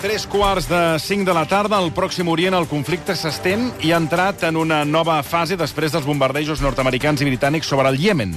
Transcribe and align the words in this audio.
Tres 0.00 0.24
quarts 0.24 0.64
de 0.64 0.96
cinc 0.96 1.26
de 1.28 1.32
la 1.36 1.42
tarda, 1.44 1.76
al 1.76 1.90
Pròxim 1.92 2.30
Orient 2.32 2.54
el 2.56 2.64
conflicte 2.70 3.12
s'estén 3.12 3.66
i 3.84 3.90
ha 3.92 3.98
entrat 4.00 4.46
en 4.48 4.56
una 4.56 4.78
nova 4.88 5.18
fase 5.20 5.58
després 5.60 5.92
dels 5.92 6.06
bombardejos 6.08 6.62
nord-americans 6.64 7.20
i 7.20 7.28
britànics 7.28 7.68
sobre 7.68 7.92
el 7.92 8.00
Iemen. 8.00 8.32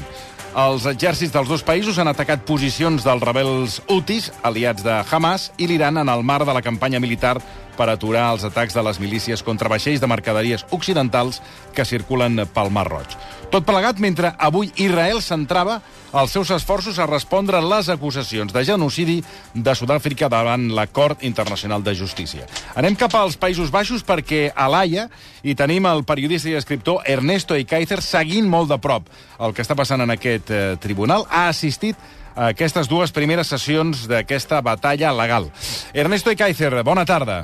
Els 0.60 0.84
exèrcits 0.92 1.32
dels 1.32 1.48
dos 1.48 1.64
països 1.64 1.96
han 2.04 2.12
atacat 2.12 2.44
posicions 2.44 3.08
dels 3.08 3.24
rebels 3.24 3.80
Houthis, 3.88 4.28
aliats 4.44 4.84
de 4.84 4.98
Hamas, 5.08 5.54
i 5.56 5.70
l'Iran 5.72 6.04
en 6.04 6.12
el 6.12 6.28
marc 6.28 6.44
de 6.46 6.58
la 6.58 6.62
campanya 6.62 7.00
militar 7.00 7.38
per 7.78 7.90
aturar 7.90 8.30
els 8.34 8.46
atacs 8.48 8.76
de 8.76 8.84
les 8.86 9.00
milícies 9.02 9.44
contra 9.44 9.72
vaixells 9.72 10.02
de 10.02 10.10
mercaderies 10.10 10.66
occidentals 10.72 11.42
que 11.74 11.86
circulen 11.86 12.46
pel 12.54 12.72
Mar 12.74 12.88
Roig. 12.90 13.18
Tot 13.54 13.66
plegat 13.68 14.00
mentre 14.02 14.32
avui 14.42 14.72
Israel 14.82 15.20
centrava 15.22 15.80
els 16.14 16.32
seus 16.34 16.50
esforços 16.54 16.98
a 16.98 17.06
respondre 17.10 17.60
les 17.62 17.90
acusacions 17.90 18.54
de 18.54 18.64
genocidi 18.66 19.20
de 19.54 19.76
Sud-àfrica 19.78 20.30
davant 20.30 20.68
la 20.74 20.88
Cort 20.88 21.22
Internacional 21.26 21.84
de 21.86 21.94
Justícia. 21.98 22.48
Anem 22.74 22.98
cap 22.98 23.14
als 23.18 23.38
Països 23.38 23.70
Baixos 23.74 24.06
perquè 24.06 24.48
a 24.56 24.68
l'Aia 24.70 25.08
hi 25.44 25.54
tenim 25.58 25.86
el 25.90 26.06
periodista 26.06 26.50
i 26.50 26.58
escriptor 26.58 27.06
Ernesto 27.06 27.58
Ekaizer 27.58 28.02
seguint 28.02 28.50
molt 28.50 28.74
de 28.74 28.82
prop 28.82 29.10
el 29.40 29.54
que 29.54 29.66
està 29.66 29.78
passant 29.78 30.02
en 30.02 30.14
aquest 30.14 30.50
eh, 30.50 30.66
tribunal. 30.82 31.26
Ha 31.30 31.48
assistit 31.50 31.98
a 32.36 32.50
aquestes 32.54 32.90
dues 32.90 33.14
primeres 33.14 33.50
sessions 33.54 34.08
d'aquesta 34.10 34.62
batalla 34.66 35.14
legal. 35.14 35.52
Ernesto 35.94 36.34
Ekaizer, 36.34 36.82
bona 36.82 37.06
tarda. 37.06 37.44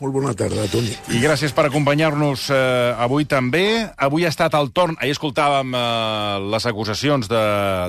Molt 0.00 0.14
bona 0.14 0.32
tarda, 0.34 0.66
Toni. 0.72 0.90
I 1.14 1.20
gràcies 1.22 1.52
per 1.54 1.68
acompanyar-nos 1.68 2.48
eh, 2.50 2.56
avui 3.04 3.28
també. 3.30 3.86
Avui 3.94 4.26
ha 4.26 4.32
estat 4.32 4.56
el 4.58 4.72
torn, 4.74 4.96
ahir 4.98 5.14
escoltàvem 5.14 5.76
eh, 5.78 5.84
les 6.54 6.66
acusacions 6.66 7.30
de, 7.30 7.44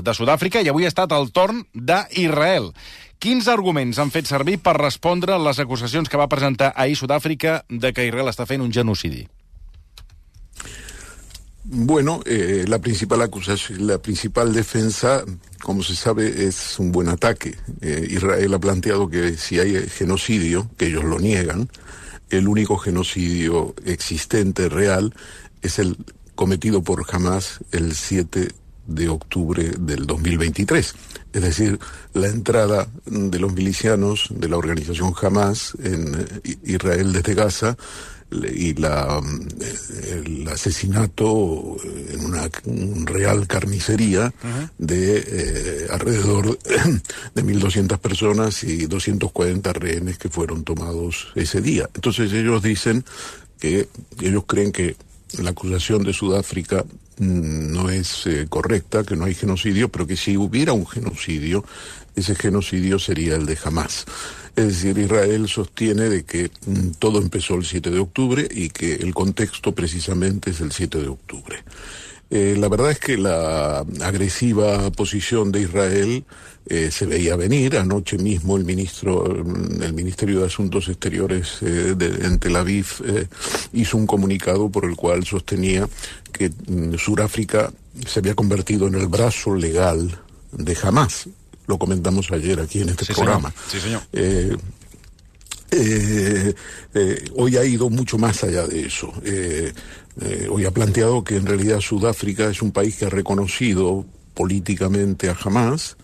de 0.05 0.13
Sud-àfrica, 0.13 0.61
i 0.61 0.69
avui 0.69 0.85
ha 0.85 0.91
estat 0.93 1.15
el 1.17 1.31
torn 1.33 1.63
d'Israel. 1.73 2.69
Quins 3.17 3.47
arguments 3.49 3.97
han 3.97 4.11
fet 4.13 4.29
servir 4.29 4.59
per 4.61 4.75
respondre 4.77 5.39
les 5.41 5.59
acusacions 5.63 6.11
que 6.11 6.19
va 6.21 6.29
presentar 6.29 6.73
ahir 6.75 6.99
Sud-àfrica 6.99 7.63
de 7.69 7.93
que 7.95 8.05
Israel 8.05 8.29
està 8.29 8.45
fent 8.45 8.61
un 8.61 8.73
genocidi? 8.75 9.25
Bueno, 11.67 12.21
eh, 12.27 12.65
la 12.67 12.77
principal 12.77 13.23
acusación, 13.23 13.87
la 13.87 13.97
principal 13.97 14.53
defensa, 14.53 15.23
como 15.63 15.81
se 15.81 15.95
sabe, 15.95 16.45
es 16.45 16.77
un 16.77 16.91
buen 16.91 17.09
ataque. 17.09 17.55
Eh, 17.81 18.07
Israel 18.11 18.53
ha 18.53 18.59
planteado 18.59 19.09
que 19.09 19.35
si 19.35 19.59
hay 19.59 19.89
genocidio, 19.89 20.69
que 20.77 20.85
ellos 20.85 21.03
lo 21.03 21.19
niegan, 21.19 21.67
el 22.29 22.47
único 22.47 22.77
genocidio 22.77 23.73
existente 23.83 24.69
real 24.69 25.15
es 25.63 25.79
el 25.79 25.97
cometido 26.35 26.83
por 26.83 27.03
Hamas 27.11 27.61
el 27.71 27.95
7 27.95 28.49
de 28.85 29.09
octubre 29.09 29.71
del 29.79 30.05
2023. 30.05 30.93
Es 31.33 31.41
decir, 31.41 31.79
la 32.13 32.27
entrada 32.27 32.87
de 33.07 33.39
los 33.39 33.53
milicianos 33.53 34.27
de 34.29 34.49
la 34.49 34.57
organización 34.57 35.15
Hamas 35.19 35.73
en 35.83 36.13
eh, 36.43 36.57
Israel 36.63 37.11
desde 37.11 37.33
Gaza 37.33 37.75
y 38.31 38.73
la, 38.73 39.21
el 40.09 40.47
asesinato 40.47 41.77
en 42.09 42.25
una 42.25 42.49
real 43.05 43.47
carnicería 43.47 44.33
de 44.77 45.17
eh, 45.17 45.87
alrededor 45.91 46.57
de 47.35 47.43
1.200 47.43 47.97
personas 47.99 48.63
y 48.63 48.87
240 48.87 49.73
rehenes 49.73 50.17
que 50.17 50.29
fueron 50.29 50.63
tomados 50.63 51.27
ese 51.35 51.61
día. 51.61 51.89
Entonces 51.93 52.33
ellos 52.33 52.61
dicen 52.63 53.05
que 53.59 53.87
ellos 54.19 54.43
creen 54.47 54.71
que 54.71 54.95
la 55.39 55.51
acusación 55.51 56.03
de 56.03 56.13
Sudáfrica 56.13 56.83
mm, 57.17 57.71
no 57.73 57.89
es 57.89 58.25
eh, 58.27 58.47
correcta, 58.49 59.03
que 59.03 59.15
no 59.15 59.25
hay 59.25 59.35
genocidio, 59.35 59.89
pero 59.89 60.07
que 60.07 60.17
si 60.17 60.37
hubiera 60.37 60.73
un 60.73 60.87
genocidio, 60.87 61.63
ese 62.15 62.35
genocidio 62.35 62.99
sería 62.99 63.35
el 63.35 63.45
de 63.45 63.57
Hamas. 63.63 64.05
Es 64.55 64.67
decir, 64.67 64.97
Israel 64.97 65.49
sostiene 65.49 66.09
de 66.09 66.23
que 66.23 66.49
mm, 66.65 66.91
todo 66.97 67.21
empezó 67.21 67.55
el 67.55 67.65
7 67.65 67.89
de 67.91 67.99
octubre 67.99 68.47
y 68.49 68.69
que 68.69 68.95
el 68.95 69.13
contexto 69.13 69.73
precisamente 69.73 70.51
es 70.51 70.61
el 70.61 70.71
7 70.71 71.01
de 71.01 71.07
octubre. 71.07 71.63
Eh, 72.31 72.55
la 72.57 72.69
verdad 72.69 72.91
es 72.91 72.99
que 72.99 73.17
la 73.17 73.85
agresiva 74.01 74.89
posición 74.91 75.51
de 75.51 75.61
Israel 75.61 76.23
eh, 76.67 76.89
se 76.89 77.05
veía 77.05 77.35
venir. 77.35 77.77
Anoche 77.77 78.17
mismo 78.17 78.57
el 78.57 78.65
ministro, 78.65 79.25
mm, 79.25 79.83
el 79.83 79.93
Ministerio 79.93 80.39
de 80.39 80.47
Asuntos 80.47 80.87
Exteriores 80.87 81.61
eh, 81.61 81.93
de, 81.95 82.25
en 82.25 82.39
Tel 82.39 82.55
Aviv 82.55 82.87
hizo 83.73 83.97
un 83.97 84.07
comunicado 84.07 84.69
por 84.69 84.85
el 84.85 84.95
cual 84.95 85.25
sostenía 85.25 85.87
que 86.31 86.49
mm, 86.49 86.95
Sudáfrica 86.95 87.71
se 88.07 88.19
había 88.19 88.35
convertido 88.35 88.87
en 88.87 88.95
el 88.95 89.07
brazo 89.07 89.53
legal 89.53 90.19
de 90.51 90.77
Hamas 90.81 91.27
lo 91.67 91.77
comentamos 91.77 92.31
ayer 92.31 92.59
aquí 92.59 92.81
en 92.81 92.89
este 92.89 93.13
programa. 93.13 93.53
Sí, 93.69 93.79
señor. 93.79 94.01
Eh, 94.13 94.55
eh, 95.71 96.53
eh, 96.93 97.25
hoy 97.35 97.57
ha 97.57 97.65
ido 97.65 97.89
mucho 97.89 98.17
más 98.17 98.43
allá 98.43 98.67
de 98.67 98.85
eso. 98.85 99.11
hoy 100.49 100.65
ha 100.65 100.71
planteado 100.71 101.23
que 101.23 101.35
en 101.35 101.45
realidad 101.45 101.81
Sudáfrica 101.81 102.49
es 102.49 102.61
un 102.61 102.71
país 102.71 102.97
que 102.97 103.05
ha 103.05 103.09
reconocido 103.09 104.05
políticamente 104.33 105.29
a 105.29 105.37
Hamas, 105.43 105.97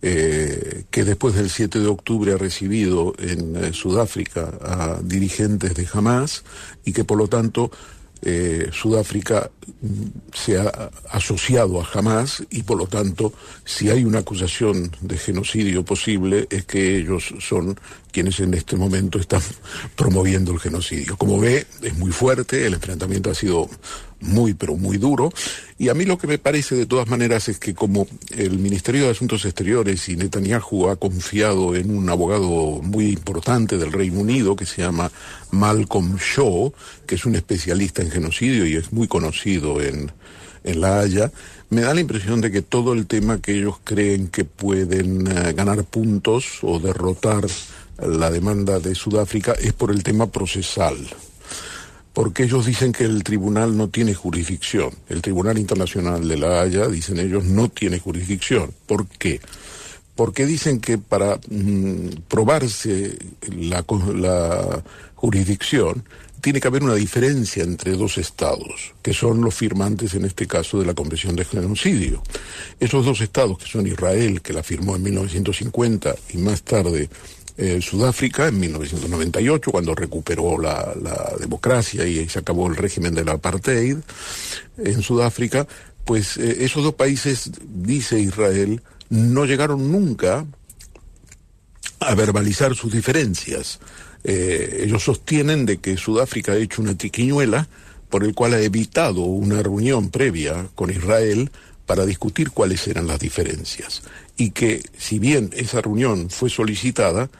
que 0.00 1.04
después 1.04 1.34
del 1.34 1.48
7 1.48 1.78
de 1.80 1.86
octubre 1.86 2.32
ha 2.34 2.36
recibido 2.36 3.14
en 3.18 3.72
Sudáfrica 3.72 4.52
a 4.60 5.00
dirigentes 5.02 5.74
de 5.74 5.88
Hamas 5.90 6.44
y 6.84 6.92
que 6.92 7.04
por 7.04 7.16
lo 7.16 7.28
tanto 7.28 7.70
eh, 8.24 8.70
Sudáfrica 8.72 9.50
mm, 9.82 10.04
se 10.32 10.58
ha 10.58 10.90
asociado 11.10 11.80
a 11.80 11.88
Hamas 11.92 12.42
y 12.50 12.62
por 12.62 12.78
lo 12.78 12.86
tanto, 12.86 13.32
si 13.64 13.90
hay 13.90 14.04
una 14.04 14.20
acusación 14.20 14.90
de 15.00 15.18
genocidio 15.18 15.84
posible, 15.84 16.46
es 16.50 16.64
que 16.64 16.96
ellos 16.96 17.34
son 17.40 17.78
quienes 18.10 18.40
en 18.40 18.54
este 18.54 18.76
momento 18.76 19.18
están 19.18 19.42
promoviendo 19.96 20.52
el 20.52 20.60
genocidio. 20.60 21.16
Como 21.16 21.38
ve, 21.38 21.66
es 21.82 21.96
muy 21.96 22.12
fuerte, 22.12 22.66
el 22.66 22.74
enfrentamiento 22.74 23.30
ha 23.30 23.34
sido 23.34 23.68
muy, 24.24 24.54
pero 24.54 24.76
muy 24.76 24.98
duro. 24.98 25.32
Y 25.78 25.88
a 25.88 25.94
mí 25.94 26.04
lo 26.04 26.18
que 26.18 26.26
me 26.26 26.38
parece 26.38 26.74
de 26.74 26.86
todas 26.86 27.08
maneras 27.08 27.48
es 27.48 27.58
que 27.58 27.74
como 27.74 28.06
el 28.36 28.58
Ministerio 28.58 29.04
de 29.04 29.10
Asuntos 29.10 29.44
Exteriores 29.44 30.08
y 30.08 30.16
Netanyahu 30.16 30.88
ha 30.88 30.96
confiado 30.96 31.74
en 31.74 31.96
un 31.96 32.08
abogado 32.08 32.80
muy 32.82 33.10
importante 33.10 33.78
del 33.78 33.92
Reino 33.92 34.20
Unido 34.20 34.56
que 34.56 34.66
se 34.66 34.82
llama 34.82 35.10
Malcolm 35.50 36.16
Shaw, 36.16 36.72
que 37.06 37.14
es 37.14 37.24
un 37.24 37.34
especialista 37.34 38.02
en 38.02 38.10
genocidio 38.10 38.66
y 38.66 38.76
es 38.76 38.92
muy 38.92 39.08
conocido 39.08 39.80
en, 39.80 40.10
en 40.64 40.80
La 40.80 41.00
Haya, 41.00 41.30
me 41.70 41.80
da 41.80 41.94
la 41.94 42.00
impresión 42.00 42.40
de 42.40 42.50
que 42.50 42.62
todo 42.62 42.92
el 42.92 43.06
tema 43.06 43.40
que 43.40 43.52
ellos 43.58 43.76
creen 43.82 44.28
que 44.28 44.44
pueden 44.44 45.26
eh, 45.26 45.52
ganar 45.54 45.82
puntos 45.84 46.58
o 46.62 46.78
derrotar 46.78 47.46
la 47.98 48.30
demanda 48.30 48.80
de 48.80 48.94
Sudáfrica 48.94 49.52
es 49.52 49.72
por 49.72 49.90
el 49.90 50.02
tema 50.02 50.26
procesal. 50.26 50.96
Porque 52.14 52.44
ellos 52.44 52.64
dicen 52.64 52.92
que 52.92 53.04
el 53.04 53.22
tribunal 53.22 53.76
no 53.76 53.88
tiene 53.88 54.14
jurisdicción. 54.14 54.90
El 55.08 55.20
Tribunal 55.20 55.58
Internacional 55.58 56.26
de 56.26 56.38
la 56.38 56.62
Haya, 56.62 56.86
dicen 56.86 57.18
ellos, 57.18 57.44
no 57.44 57.68
tiene 57.68 57.98
jurisdicción. 57.98 58.72
¿Por 58.86 59.06
qué? 59.06 59.40
Porque 60.14 60.46
dicen 60.46 60.80
que 60.80 60.96
para 60.96 61.40
mm, 61.50 62.22
probarse 62.28 63.18
la, 63.50 63.84
la 64.14 64.82
jurisdicción, 65.16 66.04
tiene 66.44 66.60
que 66.60 66.68
haber 66.68 66.84
una 66.84 66.94
diferencia 66.94 67.64
entre 67.64 67.96
dos 67.96 68.18
estados, 68.18 68.92
que 69.00 69.14
son 69.14 69.40
los 69.40 69.54
firmantes 69.54 70.12
en 70.12 70.26
este 70.26 70.46
caso 70.46 70.78
de 70.78 70.84
la 70.84 70.92
Convención 70.92 71.34
de 71.34 71.46
Genocidio. 71.46 72.22
Esos 72.78 73.06
dos 73.06 73.22
estados, 73.22 73.56
que 73.56 73.66
son 73.66 73.86
Israel, 73.86 74.42
que 74.42 74.52
la 74.52 74.62
firmó 74.62 74.94
en 74.94 75.04
1950, 75.04 76.14
y 76.34 76.36
más 76.36 76.62
tarde 76.62 77.08
Sudáfrica 77.80 78.48
en 78.48 78.58
1998, 78.58 79.70
cuando 79.70 79.94
recuperó 79.94 80.58
la, 80.58 80.92
democracia 81.38 82.04
y 82.04 82.28
se 82.28 82.40
acabó 82.40 82.66
el 82.66 82.76
régimen 82.76 83.14
del 83.14 83.28
apartheid 83.28 83.98
en 84.78 85.02
Sudáfrica, 85.02 85.66
pues 86.04 86.36
eh, 86.36 86.64
esos 86.64 86.82
dos 86.82 86.94
países, 86.94 87.50
dice 87.64 88.18
Israel, 88.18 88.82
no 89.08 89.44
llegaron 89.44 89.92
nunca 89.92 90.44
a 92.00 92.14
verbalizar 92.14 92.74
sus 92.74 92.92
diferencias. 92.92 93.78
Eh, 94.24 94.80
ellos 94.82 95.04
sostienen 95.04 95.66
de 95.66 95.78
que 95.78 95.96
Sudáfrica 95.96 96.52
ha 96.52 96.56
hecho 96.56 96.82
una 96.82 96.96
triquiñuela 96.96 97.68
por 98.08 98.24
el 98.24 98.34
cual 98.34 98.54
ha 98.54 98.60
evitado 98.60 99.22
una 99.22 99.62
reunión 99.62 100.10
previa 100.10 100.68
con 100.74 100.90
Israel 100.90 101.50
para 101.86 102.06
discutir 102.06 102.50
cuáles 102.50 102.86
eran 102.88 103.06
las 103.06 103.18
diferencias. 103.18 104.02
Y 104.36 104.50
que 104.50 104.82
si 104.96 105.18
bien 105.18 105.50
esa 105.54 105.80
reunión 105.80 106.30
fue 106.30 106.50
solicitada, 106.50 107.30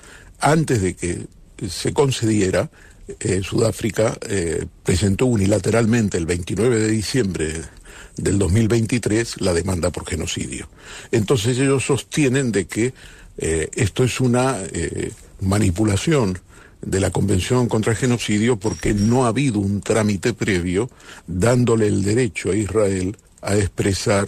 antes 0.41 0.82
de 0.82 0.94
que 0.94 1.26
se 1.69 1.93
concediera, 1.93 2.70
eh, 3.20 3.43
Sudáfrica 3.43 4.17
eh, 4.29 4.67
presentó 4.82 5.26
unilateralmente 5.26 6.17
el 6.17 6.26
29 6.26 6.81
de 6.81 6.88
diciembre 6.88 7.52
del 8.17 8.38
2023 8.38 9.41
la 9.41 9.52
demanda 9.52 9.91
por 9.91 10.06
genocidio. 10.06 10.69
Entonces 11.11 11.58
ellos 11.58 11.85
sostienen 11.85 12.50
de 12.52 12.67
que 12.67 12.94
eh, 13.37 13.69
esto 13.75 14.05
es 14.05 14.20
una 14.20 14.58
manipulación 15.41 16.38
de 16.81 17.00
la 17.00 17.11
Convención 17.11 17.69
contra 17.69 17.93
el 17.93 17.99
Genocidio 17.99 18.58
porque 18.58 18.94
no 18.94 19.25
ha 19.25 19.29
habido 19.29 19.58
un 19.58 19.81
trámite 19.81 20.32
previo 20.32 20.91
dándole 21.26 21.88
el 21.88 22.02
derecho 22.02 22.50
a 22.50 22.56
Israel 22.56 23.17
a 23.44 23.56
expresar 23.56 24.26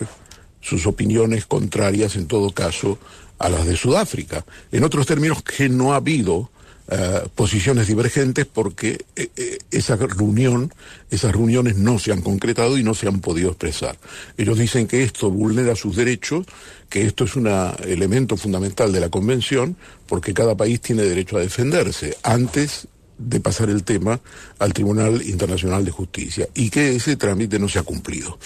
sus 0.61 0.87
opiniones 0.87 1.47
contrarias, 1.47 2.17
en 2.17 2.27
todo 2.27 2.53
caso, 2.53 2.99
a 3.39 3.49
las 3.49 3.67
de 3.67 3.77
Sudáfrica. 3.77 4.45
En 4.73 4.85
otros 4.85 5.07
términos, 5.07 5.43
que 5.43 5.69
no 5.69 5.93
ha 5.93 5.97
habido 5.97 6.51
eh, 6.89 7.23
posiciones 7.35 7.89
divergentes 7.89 8.47
porque 8.47 9.05
eh, 9.17 9.29
eh, 9.37 9.59
esa 9.73 9.97
reunión, 9.97 10.73
esas 11.11 11.33
reuniones 11.33 11.77
no 11.77 11.99
se 11.99 12.13
han 12.13 12.23
concretado 12.23 12.79
y 12.79 12.85
no 12.85 12.95
se 12.95 13.09
han 13.09 13.21
podido 13.21 13.49
expresar. 13.49 13.99
Ellos 14.37 14.57
dicen 14.57 14.87
que 14.87 15.03
esto 15.03 15.29
vulnera 15.29 15.75
sus 15.75 15.97
derechos, 15.97 16.47
que 16.89 17.03
esto 17.03 17.25
es 17.25 17.35
un 17.35 17.49
elemento 17.49 18.37
fundamental 18.37 18.93
de 18.93 19.01
la 19.01 19.09
Convención, 19.09 19.77
porque 20.07 20.33
cada 20.33 20.57
país 20.57 20.81
tiene 20.81 21.03
derecho 21.03 21.37
a 21.37 21.41
defenderse 21.41 22.17
antes 22.23 22.87
de 23.19 23.41
pasar 23.41 23.71
el 23.71 23.83
tema 23.85 24.21
al 24.59 24.73
Tribunal 24.73 25.23
Internacional 25.23 25.85
de 25.85 25.91
Justicia 25.91 26.49
y 26.55 26.71
que 26.71 26.97
ese 26.97 27.17
trámite 27.17 27.59
no 27.59 27.69
se 27.69 27.79
ha 27.79 27.83
cumplido. 27.83 28.39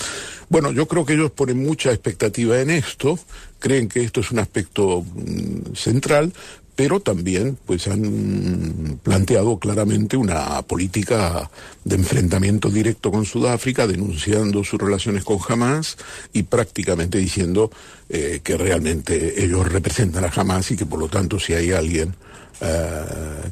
Bueno, 0.48 0.72
yo 0.72 0.86
creo 0.86 1.04
que 1.04 1.14
ellos 1.14 1.30
ponen 1.30 1.62
mucha 1.62 1.92
expectativa 1.92 2.60
en 2.60 2.70
esto, 2.70 3.18
creen 3.58 3.88
que 3.88 4.02
esto 4.02 4.20
es 4.20 4.30
un 4.32 4.40
aspecto 4.40 5.02
mm, 5.02 5.74
central, 5.74 6.32
pero 6.80 6.98
también 6.98 7.58
pues 7.66 7.88
han 7.88 8.98
planteado 9.02 9.58
claramente 9.58 10.16
una 10.16 10.62
política 10.62 11.50
de 11.84 11.96
enfrentamiento 11.96 12.70
directo 12.70 13.10
con 13.10 13.26
Sudáfrica, 13.26 13.86
denunciando 13.86 14.64
sus 14.64 14.80
relaciones 14.80 15.22
con 15.24 15.36
Hamas 15.46 15.98
y 16.32 16.44
prácticamente 16.44 17.18
diciendo 17.18 17.70
eh, 18.08 18.40
que 18.42 18.56
realmente 18.56 19.44
ellos 19.44 19.70
representan 19.70 20.24
a 20.24 20.32
Hamas 20.34 20.70
y 20.70 20.76
que 20.78 20.86
por 20.86 20.98
lo 20.98 21.08
tanto 21.08 21.38
si 21.38 21.52
hay 21.52 21.72
alguien 21.72 22.14
eh, 22.62 23.04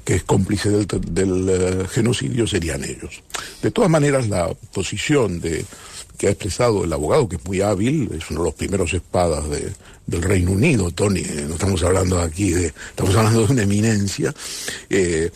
que 0.07 0.15
es 0.15 0.23
cómplice 0.23 0.71
del, 0.71 1.49
eh, 1.51 1.87
genocidio 1.91 2.47
serían 2.47 2.83
ellos. 2.83 3.23
De 3.61 3.71
todas 3.71 3.91
maneras, 3.91 4.29
la 4.29 4.49
posición 4.73 5.39
de 5.43 5.67
que 6.19 6.27
ha 6.27 6.31
expresado 6.31 6.85
el 6.85 6.93
abogado, 6.93 7.29
que 7.29 7.37
es 7.37 7.45
muy 7.45 7.63
hábil, 7.63 8.11
es 8.13 8.29
uno 8.31 8.41
de 8.41 8.47
los 8.47 8.55
primeros 8.55 8.93
espadas 8.93 9.45
del 10.07 10.23
Reino 10.23 10.51
Unido, 10.51 10.91
Tony, 10.91 11.21
eh, 11.21 11.47
no 11.49 11.55
estamos 11.55 11.83
hablando 11.85 12.21
aquí 12.21 12.51
de, 12.51 12.67
estamos 12.67 13.15
hablando 13.15 13.47
de 13.47 13.53
una 13.53 13.63
eminencia, 13.63 14.35
eh, 14.91 15.31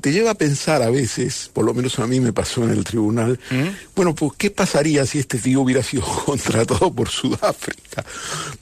te, 0.00 0.12
lleva 0.12 0.30
a 0.30 0.34
pensar 0.34 0.82
a 0.82 0.90
veces, 0.90 1.50
por 1.52 1.64
lo 1.64 1.72
menos 1.72 1.98
a 1.98 2.06
mí 2.06 2.20
me 2.20 2.32
pasó 2.32 2.64
en 2.64 2.70
el 2.70 2.84
tribunal, 2.84 3.38
¿Mm? 3.50 3.68
bueno, 3.94 4.14
pues 4.14 4.32
¿qué 4.36 4.50
pasaría 4.50 5.06
si 5.06 5.18
este 5.18 5.38
tío 5.38 5.60
hubiera 5.60 5.82
sido 5.82 6.02
contratado 6.24 6.92
por 6.92 7.08
Sudáfrica? 7.08 8.04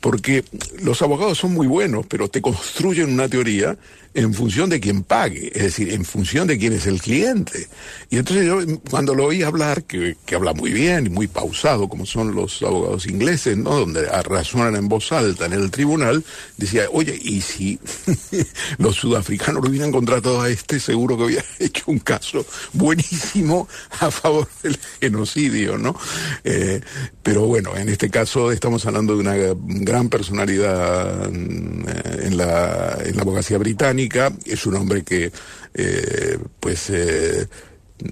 Porque 0.00 0.44
los 0.82 1.00
abogados 1.00 1.38
son 1.38 1.52
muy 1.52 1.66
buenos, 1.66 2.06
pero 2.06 2.28
te 2.28 2.43
construyen 2.43 3.12
una 3.12 3.28
teoría 3.28 3.78
en 4.16 4.32
función 4.32 4.70
de 4.70 4.80
quien 4.80 5.02
pague, 5.02 5.52
es 5.54 5.62
decir, 5.62 5.92
en 5.92 6.02
función 6.02 6.46
de 6.48 6.56
quién 6.56 6.72
es 6.72 6.86
el 6.86 7.02
cliente. 7.02 7.68
Y 8.08 8.16
entonces 8.16 8.46
yo 8.46 8.60
cuando 8.88 9.14
lo 9.14 9.26
oí 9.26 9.42
hablar, 9.42 9.84
que, 9.84 10.16
habla 10.34 10.54
muy 10.54 10.72
bien 10.72 11.06
y 11.06 11.10
muy 11.10 11.26
pausado, 11.26 11.86
como 11.86 12.06
son 12.06 12.34
los 12.34 12.62
abogados 12.62 13.06
ingleses, 13.06 13.58
¿no? 13.58 13.78
Donde 13.78 14.06
razonan 14.22 14.74
en 14.74 14.88
voz 14.88 15.12
alta 15.12 15.44
en 15.44 15.52
el 15.52 15.70
tribunal, 15.70 16.24
decía, 16.56 16.84
oye, 16.90 17.18
y 17.20 17.42
si 17.42 17.78
los 18.78 18.96
sudafricanos 18.96 19.62
lo 19.62 19.68
hubieran 19.68 19.92
contratado 19.92 20.40
a 20.40 20.48
este, 20.48 20.80
seguro 20.80 21.19
que 21.19 21.24
hubiera 21.24 21.44
hecho 21.58 21.84
un 21.88 21.98
caso 21.98 22.46
buenísimo 22.72 23.69
a 24.00 24.10
favor 24.10 24.48
del 24.62 24.78
genocidio, 24.98 25.76
¿no? 25.76 25.94
Eh, 26.42 26.80
pero 27.22 27.42
bueno, 27.46 27.76
en 27.76 27.90
este 27.90 28.08
caso 28.08 28.50
estamos 28.50 28.86
hablando 28.86 29.12
de 29.14 29.20
una 29.20 29.36
gran 29.84 30.08
personalidad 30.08 31.26
eh, 31.26 32.22
en 32.22 32.36
la, 32.38 32.96
en 33.04 33.16
la 33.16 33.22
abogacía 33.22 33.58
británica, 33.58 34.06
es 34.44 34.67
un 34.67 34.76
hombre 34.76 35.03
que, 35.05 35.32
eh, 35.75 36.38
pues, 36.61 36.91
eh, 36.91 37.47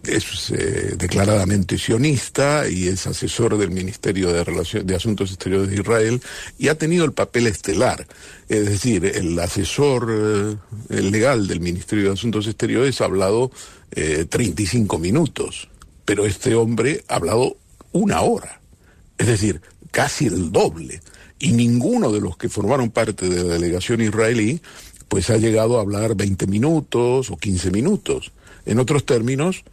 es 0.07 0.51
eh, 0.51 0.95
declaradamente 0.97 1.77
sionista 1.77 2.69
y 2.69 2.89
es 2.89 3.07
asesor 3.07 3.59
del 3.59 3.71
Ministerio 3.71 4.33
de, 4.33 4.83
de 4.83 4.95
Asuntos 4.97 5.31
Exteriores 5.31 5.69
de 5.71 5.77
Israel 5.77 6.23
y 6.59 6.69
ha 6.69 6.79
tenido 6.79 7.05
el 7.05 7.13
papel 7.13 7.47
estelar. 7.47 8.07
Es 8.49 8.67
decir, 8.67 9.05
el 9.05 9.39
asesor 9.39 10.59
legal 10.89 11.47
del 11.47 11.61
Ministerio 11.61 12.07
de 12.07 12.13
Asuntos 12.13 12.47
Exteriores 12.47 13.01
ha 13.01 13.07
hablado 13.07 13.51
35 13.91 14.99
minutos, 14.99 15.69
pero 16.05 16.25
este 16.25 16.55
hombre 16.55 17.05
ha 17.09 17.17
hablado 17.17 17.57
una 17.93 18.23
hora. 18.23 18.61
Es 19.19 19.27
decir, 19.27 19.61
casi 19.91 20.27
el 20.27 20.51
doble. 20.51 21.01
Y 21.39 21.53
ninguno 21.53 22.11
de 22.11 22.21
los 22.21 22.37
que 22.37 22.49
formaron 22.49 22.91
parte 22.91 23.29
de 23.29 23.43
la 23.43 23.55
delegación 23.55 24.01
israelí 24.01 24.61
pues 25.09 25.31
ha 25.31 25.37
llegado 25.37 25.79
a 25.79 25.83
hablar 25.83 26.15
20 26.15 26.47
minutos 26.47 27.31
o 27.31 27.37
15 27.37 27.71
minutos. 27.71 28.33
En 28.67 28.79
otros 28.79 29.05
términos, 29.05 29.65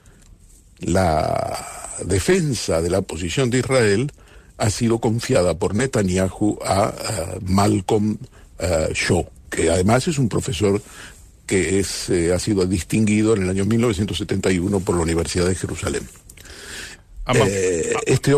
la 0.80 1.66
defensa 2.06 2.82
de 2.82 2.90
la 2.90 3.02
posición 3.02 3.50
de 3.50 3.60
Israel 3.60 4.12
ha 4.58 4.70
sido 4.70 5.00
confiada 5.00 5.58
por 5.58 5.76
Netanyahu 5.76 6.60
a, 6.64 6.94
Malcolm 7.42 8.18
Shaw, 8.94 9.28
que 9.50 9.70
además 9.70 10.08
es 10.08 10.20
un 10.20 10.30
profesor 10.30 10.82
que 11.52 11.80
es, 11.80 12.10
eh, 12.10 12.32
ha 12.34 12.40
sido 12.40 12.66
distinguido 12.66 13.36
en 13.36 13.44
el 13.44 13.50
año 13.50 13.66
1971 13.66 14.80
por 14.80 14.96
la 14.96 15.02
Universidad 15.02 15.48
de 15.48 15.56
Jerusalén. 15.56 16.08
Eh, 17.28 17.94
este 18.06 18.36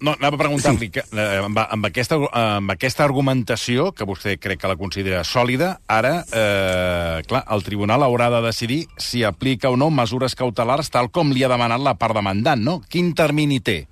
no, 0.00 0.14
anava 0.14 0.36
a 0.36 0.40
preguntar-li, 0.40 0.88
sí. 0.92 1.02
Eh, 1.12 1.38
amb, 1.44 1.58
amb, 1.62 1.88
aquesta, 1.88 2.18
amb 2.38 2.74
aquesta 2.74 3.04
argumentació, 3.04 3.90
que 3.96 4.06
vostè 4.08 4.36
crec 4.40 4.62
que 4.62 4.70
la 4.70 4.78
considera 4.80 5.22
sòlida, 5.26 5.74
ara, 5.86 6.18
eh, 6.24 7.22
clar, 7.28 7.44
el 7.54 7.64
tribunal 7.66 8.04
haurà 8.06 8.30
de 8.34 8.42
decidir 8.46 8.82
si 8.98 9.24
aplica 9.24 9.70
o 9.70 9.76
no 9.76 9.90
mesures 9.90 10.36
cautelars 10.38 10.92
tal 10.92 11.10
com 11.10 11.32
li 11.32 11.44
ha 11.44 11.52
demanat 11.52 11.82
la 11.82 11.96
part 11.98 12.16
demandant, 12.16 12.62
no? 12.62 12.80
Quin 12.88 13.14
termini 13.18 13.60
té? 13.60 13.82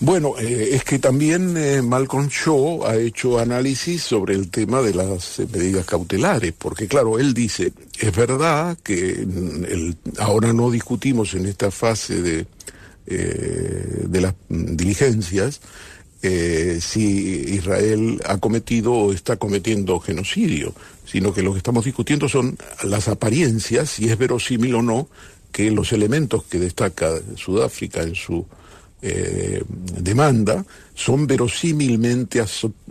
Bueno, 0.00 0.34
eh, 0.38 0.70
es 0.72 0.84
que 0.84 0.98
también 0.98 1.56
eh, 1.56 1.80
Malcolm 1.80 2.28
Shaw 2.28 2.84
ha 2.84 2.96
hecho 2.96 3.38
análisis 3.38 4.02
sobre 4.02 4.34
el 4.34 4.50
tema 4.50 4.82
de 4.82 4.92
las 4.92 5.38
eh, 5.38 5.46
medidas 5.50 5.86
cautelares, 5.86 6.52
porque 6.52 6.88
claro, 6.88 7.18
él 7.18 7.32
dice, 7.32 7.72
es 7.98 8.14
verdad 8.14 8.76
que 8.82 9.12
el, 9.12 9.96
ahora 10.18 10.52
no 10.52 10.70
discutimos 10.70 11.32
en 11.34 11.46
esta 11.46 11.70
fase 11.70 12.20
de, 12.20 12.46
eh, 13.06 14.04
de 14.06 14.20
las 14.20 14.34
diligencias 14.48 15.60
eh, 16.26 16.78
si 16.80 17.44
Israel 17.54 18.18
ha 18.24 18.38
cometido 18.38 18.94
o 18.94 19.12
está 19.12 19.36
cometiendo 19.36 20.00
genocidio, 20.00 20.72
sino 21.04 21.34
que 21.34 21.42
lo 21.42 21.52
que 21.52 21.58
estamos 21.58 21.84
discutiendo 21.84 22.30
son 22.30 22.56
las 22.82 23.08
apariencias, 23.08 23.90
si 23.90 24.08
es 24.08 24.16
verosímil 24.16 24.74
o 24.76 24.80
no, 24.80 25.08
que 25.52 25.70
los 25.70 25.92
elementos 25.92 26.44
que 26.44 26.58
destaca 26.58 27.10
Sudáfrica 27.36 28.02
en 28.02 28.14
su 28.14 28.46
eh, 29.02 29.62
demanda 29.68 30.64
son 30.94 31.26
verosímilmente, 31.26 32.42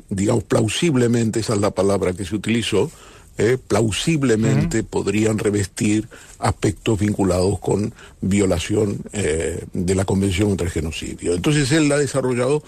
digamos, 0.10 0.44
plausiblemente, 0.44 1.40
esa 1.40 1.56
es 1.56 1.60
la 1.60 1.72
palabra 1.72 2.14
que 2.14 2.26
se 2.26 2.36
utilizó, 2.36 2.92
eh, 3.38 3.58
plausiblemente 3.68 4.84
podrían 4.84 5.40
revestir 5.40 6.08
aspectos 6.40 7.00
vinculados 7.00 7.60
con 7.60 7.94
violación 8.22 9.00
eh, 9.12 9.66
de 9.74 9.96
la 9.96 10.06
Convención 10.06 10.50
contra 10.50 10.68
el 10.68 10.74
Genocidio. 10.74 11.34
Entonces 11.34 11.72
él 11.72 11.92
ha 11.92 11.98
desarrollado 11.98 12.64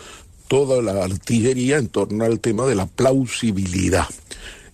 toda 0.48 0.82
la 0.82 1.04
artillería 1.04 1.78
en 1.78 1.88
torno 1.88 2.26
al 2.26 2.40
tema 2.40 2.66
de 2.66 2.76
la 2.76 2.86
plausibilidad. 2.88 4.08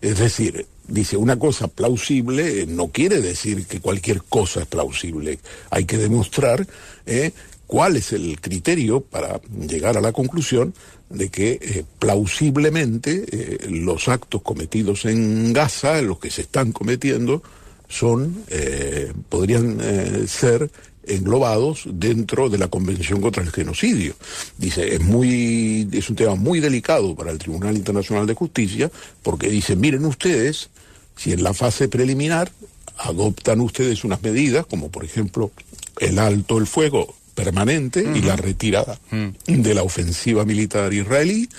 Es 0.02 0.20
decir, 0.20 0.66
dice, 0.88 1.18
una 1.18 1.38
cosa 1.38 1.68
plausible 1.68 2.66
no 2.68 2.88
quiere 2.88 3.22
decir 3.22 3.66
que 3.66 3.80
cualquier 3.80 4.24
cosa 4.24 4.62
es 4.62 4.68
plausible. 4.68 5.40
Hay 5.70 5.86
que 5.86 5.98
demostrar 5.98 6.66
eh, 7.06 7.32
cuál 7.68 7.98
es 7.98 8.14
el 8.14 8.40
criterio 8.42 9.02
para 9.02 9.42
llegar 9.68 9.98
a 9.98 10.02
la 10.02 10.12
conclusión 10.12 10.74
de 11.14 11.30
que 11.30 11.60
eh, 11.62 11.86
plausiblemente 12.00 13.26
eh, 13.32 13.68
los 13.70 14.08
actos 14.08 14.42
cometidos 14.42 15.06
en 15.06 15.54
Gaza, 15.54 16.02
los 16.02 16.20
que 16.20 16.32
se 16.32 16.42
están 16.42 16.72
cometiendo, 16.72 17.44
son, 17.88 18.44
eh, 18.48 19.12
podrían 19.28 19.80
ser 20.28 20.72
englobados 21.04 21.84
dentro 21.86 22.50
de 22.50 22.58
la 22.58 22.70
Convención 22.70 23.20
contra 23.20 23.44
el 23.44 23.52
Genocidio. 23.52 24.16
Dice, 24.58 24.96
es 24.96 25.02
muy, 25.02 25.90
es 25.92 26.10
un 26.10 26.16
tema 26.16 26.36
muy 26.36 26.62
delicado 26.62 27.16
para 27.16 27.32
el 27.32 27.38
Tribunal 27.38 27.76
Internacional 27.76 28.26
de 28.28 28.34
Justicia, 28.34 28.90
porque 29.24 29.50
dice, 29.50 29.76
miren 29.76 30.06
ustedes, 30.06 30.70
si 31.18 31.34
en 31.34 31.44
la 31.44 31.54
fase 31.54 31.90
preliminar 31.90 32.52
adoptan 32.98 33.60
ustedes 33.60 34.04
unas 34.04 34.22
medidas, 34.22 34.66
como 34.66 34.90
por 34.90 35.04
ejemplo 35.04 35.52
el 36.00 36.20
alto 36.20 36.58
el 36.60 36.68
fuego 36.68 37.16
permanente 37.44 38.06
y 38.16 38.22
la 38.22 38.36
retirada 38.36 39.00
de 39.48 39.74
la 39.74 39.84
ofensiva 39.84 40.46
militar 40.46 40.94
israelí 40.94 41.50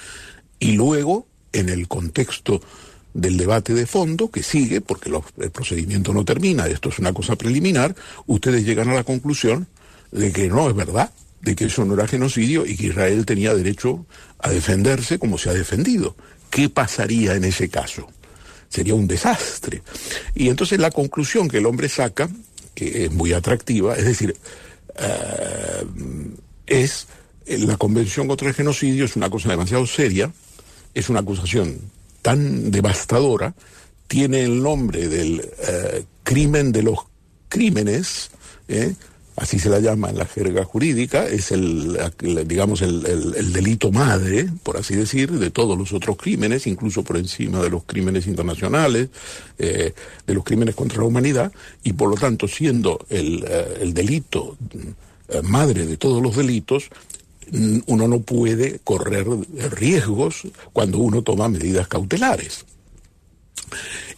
y 0.61 0.73
luego 0.73 1.27
en 1.53 1.69
el 1.69 1.89
contexto 1.89 2.63
del 3.15 3.37
debate 3.37 3.75
de 3.75 3.87
fondo 3.87 4.31
que 4.31 4.43
sigue, 4.43 4.81
porque 4.81 5.11
el 5.39 5.51
procedimiento 5.51 6.15
no 6.15 6.25
termina, 6.25 6.67
esto 6.67 6.89
es 6.89 6.99
una 6.99 7.13
cosa 7.13 7.37
preliminar, 7.37 7.95
ustedes 8.27 8.65
llegan 8.65 8.91
a 8.91 8.95
la 8.95 9.05
conclusión 9.05 9.67
de 10.13 10.33
que 10.33 10.49
no 10.49 10.71
es 10.71 10.77
verdad, 10.77 11.11
de 11.41 11.57
que 11.57 11.65
eso 11.65 11.85
no 11.85 11.95
era 11.95 12.07
genocidio 12.07 12.65
y 12.65 12.77
que 12.77 12.87
Israel 12.87 13.27
tenía 13.27 13.53
derecho 13.55 14.07
a 14.39 14.51
defenderse 14.51 15.19
como 15.19 15.37
se 15.37 15.51
ha 15.51 15.55
defendido. 15.55 16.15
¿Qué 16.49 16.69
pasaría 16.69 17.35
en 17.35 17.45
ese 17.45 17.69
caso? 17.69 18.09
Sería 18.69 18.95
un 18.95 19.09
desastre. 19.09 19.83
Y 20.35 20.49
entonces 20.49 20.79
la 20.79 20.93
conclusión 20.93 21.49
que 21.49 21.59
el 21.59 21.67
hombre 21.67 21.89
saca, 21.89 22.31
que 22.75 23.05
es 23.05 23.13
muy 23.13 23.33
atractiva, 23.33 23.97
es 23.97 24.05
decir, 24.05 24.37
eh, 24.97 25.85
es 26.67 27.07
la 27.47 27.77
Convención 27.77 28.29
contra 28.29 28.49
el 28.49 28.55
Genocidio 28.55 29.05
es 29.05 29.17
una 29.17 29.29
cosa 29.29 29.51
demasiado 29.51 29.87
seria, 29.87 30.33
es 30.95 31.09
una 31.09 31.21
acusación 31.21 31.79
tan 32.23 32.71
devastadora, 32.71 33.55
tiene 34.07 34.45
el 34.45 34.63
nombre 34.63 35.09
del 35.09 35.41
eh, 35.41 36.05
crimen 36.23 36.73
de 36.73 36.83
los 36.83 36.99
crímenes, 37.49 38.31
¿eh? 38.69 38.95
Así 39.37 39.59
se 39.59 39.71
la 39.71 39.81
llama 39.81 40.11
en 40.11 40.19
la 40.19 40.27
jerga 40.27 40.65
jurídica, 40.65 41.27
es 41.27 41.53
el, 41.53 41.99
digamos, 42.47 42.83
el, 42.83 43.53
delito 43.53 43.91
madre, 43.91 44.49
por 44.63 44.77
así 44.77 44.95
decir, 44.95 45.31
de 45.31 45.51
todos 45.51 45.79
los 45.79 45.93
otros 45.93 46.17
crímenes, 46.17 46.67
incluso 46.67 47.03
por 47.03 47.17
encima 47.17 47.61
de 47.61 47.71
los 47.71 47.85
crímenes 47.85 48.27
internacionales, 48.27 49.09
eh, 49.59 49.95
de 50.27 50.35
los 50.35 50.45
crímenes 50.45 50.75
contra 50.75 50.99
la 50.99 51.05
humanidad, 51.05 51.53
y 51.83 51.93
por 51.95 52.11
lo 52.11 52.17
tanto, 52.17 52.47
siendo 52.47 53.05
el, 53.09 53.45
eh, 53.47 53.79
el 53.81 53.95
delito 53.95 54.57
eh, 55.29 55.41
madre 55.43 55.87
de 55.87 55.97
todos 55.97 56.23
los 56.23 56.37
delitos, 56.37 56.89
uno 57.87 58.09
no 58.09 58.21
puede 58.21 58.79
correr 58.83 59.27
riesgos 59.73 60.43
cuando 60.73 60.99
uno 60.99 61.23
toma 61.23 61.49
medidas 61.49 61.87
cautelares. 61.87 62.65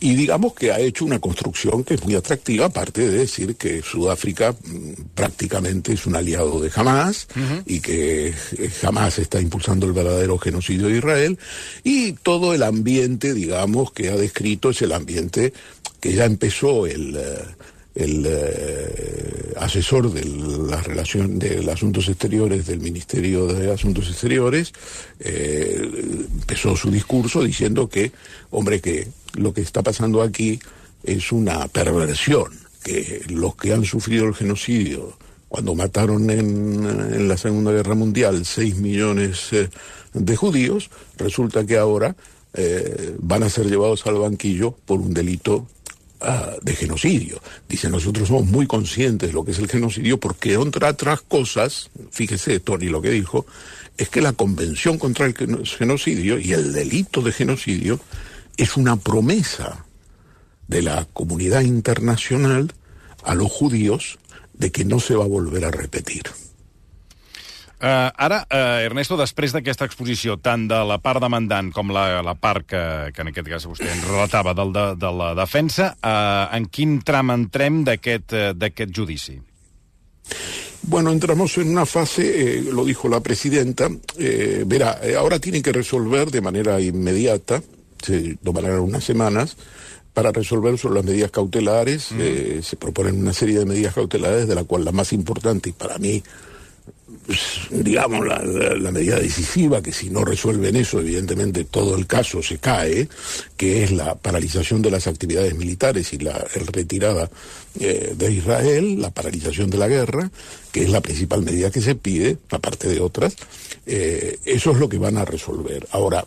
Y 0.01 0.15
digamos 0.15 0.55
que 0.55 0.73
ha 0.73 0.79
hecho 0.79 1.05
una 1.05 1.19
construcción 1.19 1.85
que 1.85 1.95
es 1.95 2.05
muy 2.05 2.15
atractiva, 2.15 2.67
aparte 2.67 3.09
de 3.09 3.19
decir 3.19 3.57
que 3.57 3.83
Sudáfrica 3.83 4.53
mm, 4.53 4.93
prácticamente 5.15 5.93
es 5.93 6.07
un 6.07 6.17
aliado 6.17 6.61
de 6.61 6.71
Hamas 6.75 7.29
y 7.67 7.81
que 7.81 8.35
Hamas 8.83 9.19
está 9.19 9.41
impulsando 9.41 9.87
el 9.87 9.93
verdadero 9.93 10.39
genocidio 10.39 10.89
de 10.89 10.99
Israel. 10.99 11.39
Y 11.83 12.13
todo 12.13 12.55
el 12.55 12.63
ambiente, 12.63 13.35
digamos, 13.35 13.93
que 13.93 14.11
ha 14.11 14.17
descrito 14.17 14.71
es 14.71 14.83
el 14.83 14.93
ambiente 14.93 15.53
que 16.01 16.13
ya 16.13 16.25
empezó 16.25 16.87
el... 16.87 17.17
Eh, 17.17 17.45
el 17.95 18.27
eh, 18.27 19.53
asesor 19.57 20.13
de 20.13 20.25
la 20.25 20.81
relación 20.81 21.39
de 21.39 21.71
asuntos 21.71 22.09
exteriores 22.09 22.67
del 22.67 22.81
Ministerio 22.81 23.47
de 23.47 23.73
Asuntos 23.73 24.09
Exteriores 24.09 24.73
eh, 25.21 25.89
empezó 26.55 26.77
su 26.77 26.89
discurso 26.89 27.43
diciendo 27.43 27.89
que 27.89 28.13
hombre 28.51 28.81
que 28.81 29.09
lo 29.35 29.53
que 29.53 29.61
está 29.61 29.83
pasando 29.83 30.23
aquí 30.23 30.61
es 31.03 31.33
una 31.33 31.67
perversión, 31.67 32.45
que 32.85 33.25
los 33.29 33.57
que 33.57 33.73
han 33.73 33.85
sufrido 33.85 34.27
el 34.27 34.35
genocidio, 34.35 35.19
cuando 35.49 35.75
mataron 35.75 36.31
en, 36.31 37.27
la 37.27 37.37
Segunda 37.37 37.73
Guerra 37.73 37.97
Mundial 37.97 38.45
6 38.45 38.77
millones 38.77 39.53
eh, 39.53 39.69
de 40.13 40.37
judíos, 40.37 40.91
resulta 41.17 41.67
que 41.67 41.77
ahora 41.77 42.15
eh, 42.53 43.17
van 43.19 43.43
a 43.43 43.51
ser 43.51 43.67
llevados 43.67 44.07
al 44.07 44.15
banquillo 44.15 44.77
por 44.87 45.01
un 45.01 45.13
delito 45.13 45.67
ah, 46.21 46.53
de 46.63 46.77
genocidio. 46.77 47.41
Dice, 47.69 47.91
nosotros 47.91 48.29
somos 48.29 48.47
muy 48.47 48.69
conscientes 48.69 49.31
de 49.31 49.35
lo 49.35 49.45
que 49.45 49.51
es 49.51 49.59
el 49.59 49.69
genocidio 49.69 50.21
porque, 50.21 50.55
entre 50.55 50.87
otras 50.87 51.21
cosas, 51.23 51.91
fíjese 52.13 52.61
Tony 52.61 52.87
lo 52.87 53.03
que 53.03 53.11
dijo, 53.11 53.45
es 53.97 54.09
que 54.09 54.21
la 54.21 54.33
Convención 54.33 54.99
contra 54.99 55.27
el 55.27 55.35
Genocidio 55.35 56.39
y 56.39 56.53
el 56.53 56.73
delito 56.73 57.23
de 57.23 57.33
genocidio 57.33 58.01
es 58.57 58.77
una 58.77 58.97
promesa 58.97 59.85
de 60.69 60.83
la 60.83 61.07
comunidad 61.13 61.61
internacional 61.63 62.73
a 63.25 63.35
los 63.35 63.51
judíos 63.51 64.19
de 64.55 64.71
que 64.73 64.85
no 64.85 65.01
se 65.01 65.15
va 65.15 65.25
a 65.25 65.29
volver 65.29 65.65
a 65.65 65.71
repetir. 65.71 66.23
Uh, 67.85 68.09
ara, 68.17 68.47
uh, 68.49 68.81
Ernesto, 68.81 69.17
després 69.21 69.53
d'aquesta 69.53 69.85
exposició, 69.85 70.39
tant 70.41 70.63
de 70.71 70.79
la 70.89 70.97
part 71.05 71.21
demandant 71.21 71.69
com 71.75 71.91
la, 71.93 72.23
la 72.25 72.33
part 72.39 72.65
que, 72.65 72.81
que 73.13 73.21
en 73.21 73.29
aquest 73.29 73.51
cas 73.51 73.67
vostè 73.69 73.91
ens 73.93 74.07
relatava 74.07 74.55
del 74.57 74.73
de, 74.73 74.85
de 74.97 75.11
la 75.13 75.35
defensa, 75.37 75.91
uh, 75.99 76.47
en 76.57 76.71
quin 76.73 77.03
tram 77.05 77.35
entrem 77.35 77.83
d'aquest 77.85 78.33
uh, 78.33 78.87
judici? 78.89 79.37
Bueno, 80.87 81.11
entramos 81.11 81.57
en 81.59 81.71
una 81.71 81.87
fase, 81.87 82.59
eh, 82.59 82.63
lo 82.63 82.85
dijo 82.85 83.09
la 83.09 83.21
presidenta, 83.21 83.89
eh, 84.19 84.65
verá, 84.67 85.01
ahora 85.19 85.39
tienen 85.39 85.63
que 85.63 85.73
resolver 85.73 86.31
de 86.31 86.41
manera 86.41 86.81
inmediata 86.81 87.63
se 88.05 88.37
tomarán 88.43 88.81
unas 88.81 89.05
semanas 89.05 89.57
para 90.13 90.31
resolver 90.31 90.79
sobre 90.79 90.97
las 90.97 91.05
medidas 91.05 91.31
cautelares. 91.31 92.09
Eh, 92.13 92.61
se 92.63 92.77
proponen 92.77 93.21
una 93.21 93.33
serie 93.33 93.59
de 93.59 93.65
medidas 93.65 93.95
cautelares, 93.95 94.47
de 94.47 94.55
la 94.55 94.65
cual 94.65 94.85
la 94.85 94.93
más 94.93 95.13
importante, 95.13 95.71
y 95.71 95.73
para 95.73 95.99
mí, 95.99 96.23
digamos, 97.71 98.27
la, 98.27 98.91
medida 98.91 99.19
decisiva, 99.19 99.83
que 99.83 99.93
si 99.93 100.11
no 100.11 100.25
resuelven 100.25 100.77
eso, 100.77 101.01
evidentemente 101.01 101.65
todo 101.65 101.97
el 101.97 102.07
caso 102.07 102.43
se 102.43 102.59
cae, 102.59 103.09
que 103.57 103.85
es 103.85 103.93
la 103.93 104.15
paralización 104.15 104.83
de 104.83 104.91
las 104.91 105.07
actividades 105.07 105.55
militares 105.55 106.13
y 106.13 106.19
la 106.19 106.39
retirada 106.73 107.31
eh, 107.81 108.15
de 108.17 108.33
Israel, 108.33 109.01
la 109.01 109.11
paralización 109.11 109.71
de 109.71 109.79
la 109.79 109.89
guerra, 109.89 110.31
que 110.71 110.83
es 110.83 110.91
la 110.91 111.01
principal 111.01 111.43
medida 111.43 111.71
que 111.71 111.81
se 111.81 111.95
pide, 111.95 112.37
aparte 112.51 112.89
de 112.89 113.01
otras. 113.01 113.37
Eh, 113.87 114.39
eso 114.45 114.73
es 114.73 114.79
lo 114.79 114.89
que 114.89 114.99
van 114.99 115.17
a 115.19 115.25
resolver. 115.25 115.87
Ahora, 115.93 116.25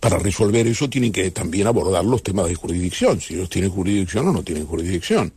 para 0.00 0.18
resolver 0.18 0.66
eso 0.66 0.88
tienen 0.88 1.12
que 1.12 1.30
también 1.30 1.66
abordar 1.66 2.04
los 2.04 2.22
temas 2.22 2.48
de 2.48 2.54
jurisdicción, 2.54 3.20
si 3.20 3.34
ellos 3.34 3.50
tienen 3.50 3.70
jurisdicción 3.70 4.26
o 4.28 4.32
no 4.32 4.42
tienen 4.42 4.66
jurisdicción. 4.66 5.30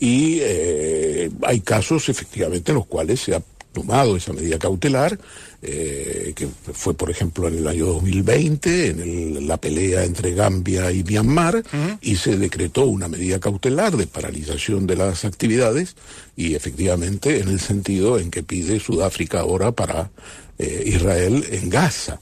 Y 0.00 0.38
eh, 0.40 1.30
hay 1.42 1.60
casos 1.60 2.08
efectivamente 2.08 2.72
en 2.72 2.78
los 2.78 2.86
cuales 2.86 3.20
se 3.20 3.36
ha 3.36 3.42
tomado 3.72 4.16
esa 4.16 4.32
medida 4.32 4.58
cautelar, 4.58 5.18
eh, 5.62 6.32
que 6.34 6.48
fue 6.72 6.94
por 6.94 7.10
ejemplo 7.10 7.48
en 7.48 7.58
el 7.58 7.66
año 7.66 7.86
2020, 7.86 8.88
en 8.88 9.46
la 9.46 9.56
pelea 9.56 10.04
entre 10.04 10.34
Gambia 10.34 10.90
y 10.90 11.04
Myanmar, 11.04 11.62
y 12.00 12.16
se 12.16 12.36
decretó 12.36 12.86
una 12.86 13.08
medida 13.08 13.38
cautelar 13.38 13.96
de 13.96 14.06
paralización 14.06 14.86
de 14.86 14.96
las 14.96 15.24
actividades, 15.24 15.96
y 16.36 16.54
efectivamente 16.54 17.40
en 17.40 17.48
el 17.48 17.60
sentido 17.60 18.18
en 18.18 18.30
que 18.30 18.42
pide 18.42 18.80
Sudáfrica 18.80 19.40
ahora 19.40 19.72
para 19.72 20.10
eh, 20.58 20.82
Israel 20.86 21.44
en 21.50 21.70
Gaza. 21.70 22.20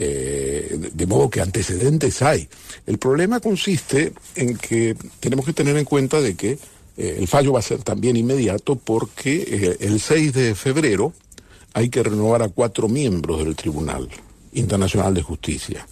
Eh, 0.00 0.90
de 0.94 1.06
modo 1.06 1.28
que 1.28 1.40
antecedentes 1.40 2.22
hay. 2.22 2.48
El 2.86 2.98
problema 2.98 3.40
consiste 3.40 4.12
en 4.36 4.56
que 4.56 4.94
tenemos 5.18 5.44
que 5.44 5.52
tener 5.52 5.76
en 5.76 5.84
cuenta 5.84 6.20
de 6.20 6.36
que 6.36 6.56
eh, 6.98 7.16
el 7.20 7.28
fallo 7.28 7.52
va 7.52 7.60
a 7.60 7.62
ser 7.62 7.84
también 7.84 8.16
inmediato 8.16 8.74
porque 8.74 9.44
eh, 9.46 9.76
el 9.86 10.00
6 10.00 10.32
de 10.32 10.54
febrero 10.56 11.12
hay 11.72 11.90
que 11.90 12.02
renovar 12.02 12.42
a 12.42 12.48
cuatro 12.48 12.88
miembros 12.88 13.44
del 13.44 13.54
Tribunal 13.54 14.08
Internacional 14.52 15.14
de 15.14 15.22
Justicia. 15.22 15.86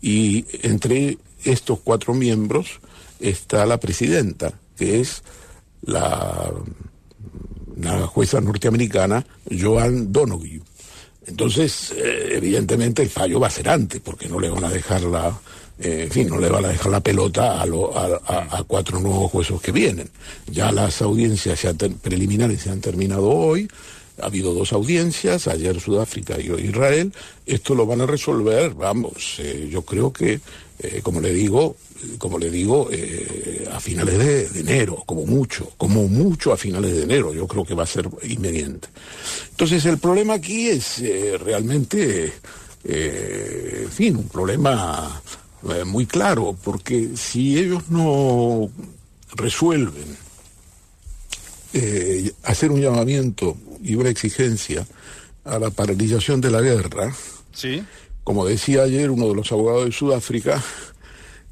Y 0.00 0.46
entre 0.62 1.18
estos 1.44 1.80
cuatro 1.80 2.14
miembros 2.14 2.80
está 3.20 3.66
la 3.66 3.78
presidenta, 3.78 4.54
que 4.74 5.00
es 5.00 5.22
la, 5.82 6.50
la 7.76 8.06
jueza 8.06 8.40
norteamericana 8.40 9.26
Joan 9.50 10.10
Donoghue. 10.12 10.62
Entonces, 11.26 11.92
eh, 11.94 12.36
evidentemente 12.36 13.02
el 13.02 13.10
fallo 13.10 13.38
va 13.38 13.48
a 13.48 13.50
ser 13.50 13.68
antes, 13.68 14.00
porque 14.00 14.30
no 14.30 14.40
le 14.40 14.48
van 14.48 14.64
a 14.64 14.70
dejar 14.70 15.02
la, 15.02 15.38
eh, 15.80 16.04
en 16.04 16.10
fin, 16.10 16.28
no 16.28 16.38
le 16.38 16.48
van 16.48 16.64
a 16.64 16.68
dejar 16.68 16.92
la 16.92 17.00
pelota 17.00 17.62
a, 17.62 18.64
cuatro 18.66 19.00
nuevos 19.00 19.30
jueces 19.30 19.60
que 19.60 19.72
vienen. 19.72 20.10
Ya 20.46 20.72
las 20.72 21.02
audiencias 21.02 21.60
preliminares 22.02 22.62
se 22.62 22.70
han 22.70 22.80
terminado 22.80 23.28
hoy, 23.28 23.68
ha 24.20 24.26
habido 24.26 24.52
dos 24.52 24.72
audiencias, 24.72 25.46
ayer 25.46 25.80
Sudáfrica 25.80 26.40
y 26.40 26.50
hoy 26.50 26.62
Israel. 26.62 27.12
Esto 27.46 27.74
lo 27.74 27.86
van 27.86 28.00
a 28.00 28.06
resolver, 28.06 28.74
vamos, 28.74 29.36
eh, 29.38 29.68
yo 29.70 29.82
creo 29.82 30.12
que, 30.12 30.40
como 31.02 31.20
le 31.20 31.32
digo, 31.32 31.76
como 32.18 32.38
le 32.38 32.50
digo, 32.50 32.88
eh, 32.92 33.68
a 33.72 33.80
finales 33.80 34.18
de, 34.18 34.60
enero, 34.60 35.02
como 35.04 35.26
mucho, 35.26 35.72
como 35.76 36.06
mucho 36.08 36.52
a 36.52 36.56
finales 36.56 36.94
de 36.94 37.02
enero, 37.02 37.34
yo 37.34 37.46
creo 37.46 37.64
que 37.64 37.74
va 37.74 37.82
a 37.82 37.86
ser 37.86 38.08
inmediente. 38.22 38.88
Entonces 39.50 39.84
el 39.86 39.98
problema 39.98 40.34
aquí 40.34 40.68
es 40.68 41.00
eh, 41.00 41.36
realmente, 41.38 42.32
eh, 42.84 43.80
en 43.84 43.90
fin, 43.90 44.16
un 44.16 44.28
problema 44.28 45.20
muy 45.86 46.06
claro, 46.06 46.56
porque 46.62 47.10
si 47.16 47.58
ellos 47.58 47.90
no 47.90 48.70
resuelven 49.34 50.16
hacer 52.44 52.70
un 52.70 52.80
llamamiento 52.80 53.56
y 53.82 53.94
una 53.94 54.08
exigencia 54.08 54.86
a 55.44 55.58
la 55.58 55.70
paralización 55.70 56.40
de 56.40 56.50
la 56.50 56.60
guerra, 56.60 57.14
¿Sí? 57.52 57.82
como 58.24 58.46
decía 58.46 58.82
ayer 58.82 59.10
uno 59.10 59.28
de 59.28 59.34
los 59.34 59.50
abogados 59.52 59.86
de 59.86 59.92
Sudáfrica, 59.92 60.62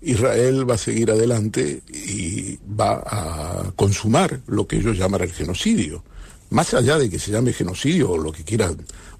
Israel 0.03 0.69
va 0.69 0.75
a 0.75 0.79
seguir 0.79 1.11
adelante 1.11 1.83
y 1.89 2.59
va 2.69 3.03
a 3.05 3.73
consumar 3.75 4.41
lo 4.47 4.67
que 4.67 4.77
ellos 4.77 4.97
llaman 4.97 5.23
el 5.23 5.33
genocidio. 5.33 6.05
Más 6.51 6.75
allá 6.75 6.99
de 6.99 7.11
que 7.11 7.19
se 7.19 7.33
llame 7.33 7.53
genocidio 7.53 8.11
o 8.13 8.19
lo 8.19 8.31
que 8.33 8.45
quiera 8.45 8.71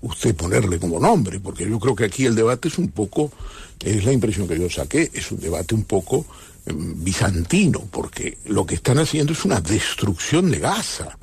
usted 0.03 0.35
ponerle 0.35 0.79
como 0.79 1.01
nombre, 1.01 1.41
porque 1.41 1.69
yo 1.69 1.79
creo 1.81 1.97
que 1.97 2.05
aquí 2.05 2.27
el 2.27 2.35
debate 2.35 2.69
es 2.69 2.79
un 2.79 2.89
poco, 2.89 3.33
es 3.81 4.05
la 4.05 4.13
impresión 4.13 4.47
que 4.47 4.59
yo 4.59 4.71
saqué, 4.71 5.11
es 5.13 5.33
un 5.33 5.41
debate 5.41 5.75
un 5.75 5.85
poco 5.85 6.27
em, 6.67 7.03
bizantino, 7.03 7.89
porque 7.91 8.39
lo 8.47 8.65
que 8.65 8.77
están 8.77 8.99
haciendo 8.99 9.33
es 9.33 9.45
una 9.45 9.61
destrucción 9.61 10.51
de 10.51 10.59
Gaza. 10.61 11.19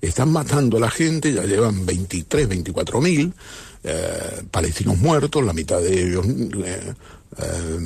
están 0.00 0.30
matando 0.30 0.76
a 0.76 0.80
la 0.80 0.90
gente, 0.90 1.32
ya 1.32 1.42
llevan 1.42 1.84
23, 1.84 2.48
24 2.48 3.00
mil 3.00 3.32
eh, 3.82 4.42
palestinos 4.50 4.96
muertos, 4.96 5.44
la 5.44 5.52
mitad 5.52 5.80
de 5.80 6.08
ellos 6.08 6.26
eh, 6.64 6.94
eh, 7.38 7.78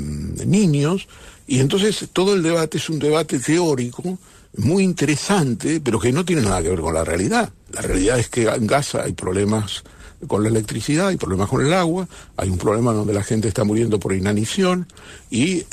niños, 0.44 1.08
y 1.46 1.60
entonces 1.60 2.08
todo 2.12 2.34
el 2.34 2.42
debate 2.42 2.76
es 2.76 2.90
un 2.90 2.98
debate 2.98 3.38
teórico 3.38 4.18
muy 4.56 4.82
interesante, 4.82 5.80
pero 5.80 5.98
que 5.98 6.12
no 6.12 6.24
tiene 6.24 6.42
nada 6.42 6.62
que 6.62 6.68
ver 6.68 6.80
con 6.80 6.94
la 6.94 7.04
realidad. 7.04 7.52
La 7.72 7.82
realidad 7.82 8.18
es 8.18 8.28
que 8.28 8.44
en 8.44 8.66
Gaza 8.66 9.04
hay 9.04 9.12
problemas 9.12 9.82
con 10.26 10.42
la 10.42 10.48
electricidad, 10.48 11.08
hay 11.08 11.16
problemas 11.16 11.48
con 11.48 11.64
el 11.64 11.72
agua, 11.72 12.08
hay 12.36 12.48
un 12.48 12.58
problema 12.58 12.92
donde 12.92 13.12
la 13.12 13.24
gente 13.24 13.48
está 13.48 13.64
muriendo 13.64 13.98
por 13.98 14.14
inanición, 14.14 14.86
y 15.30 15.64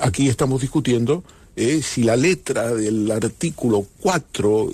aquí 0.00 0.28
estamos 0.28 0.62
discutiendo 0.62 1.24
si 1.82 2.04
la 2.04 2.16
letra 2.16 2.72
del 2.72 3.10
artículo 3.10 3.84
4 4.00 4.70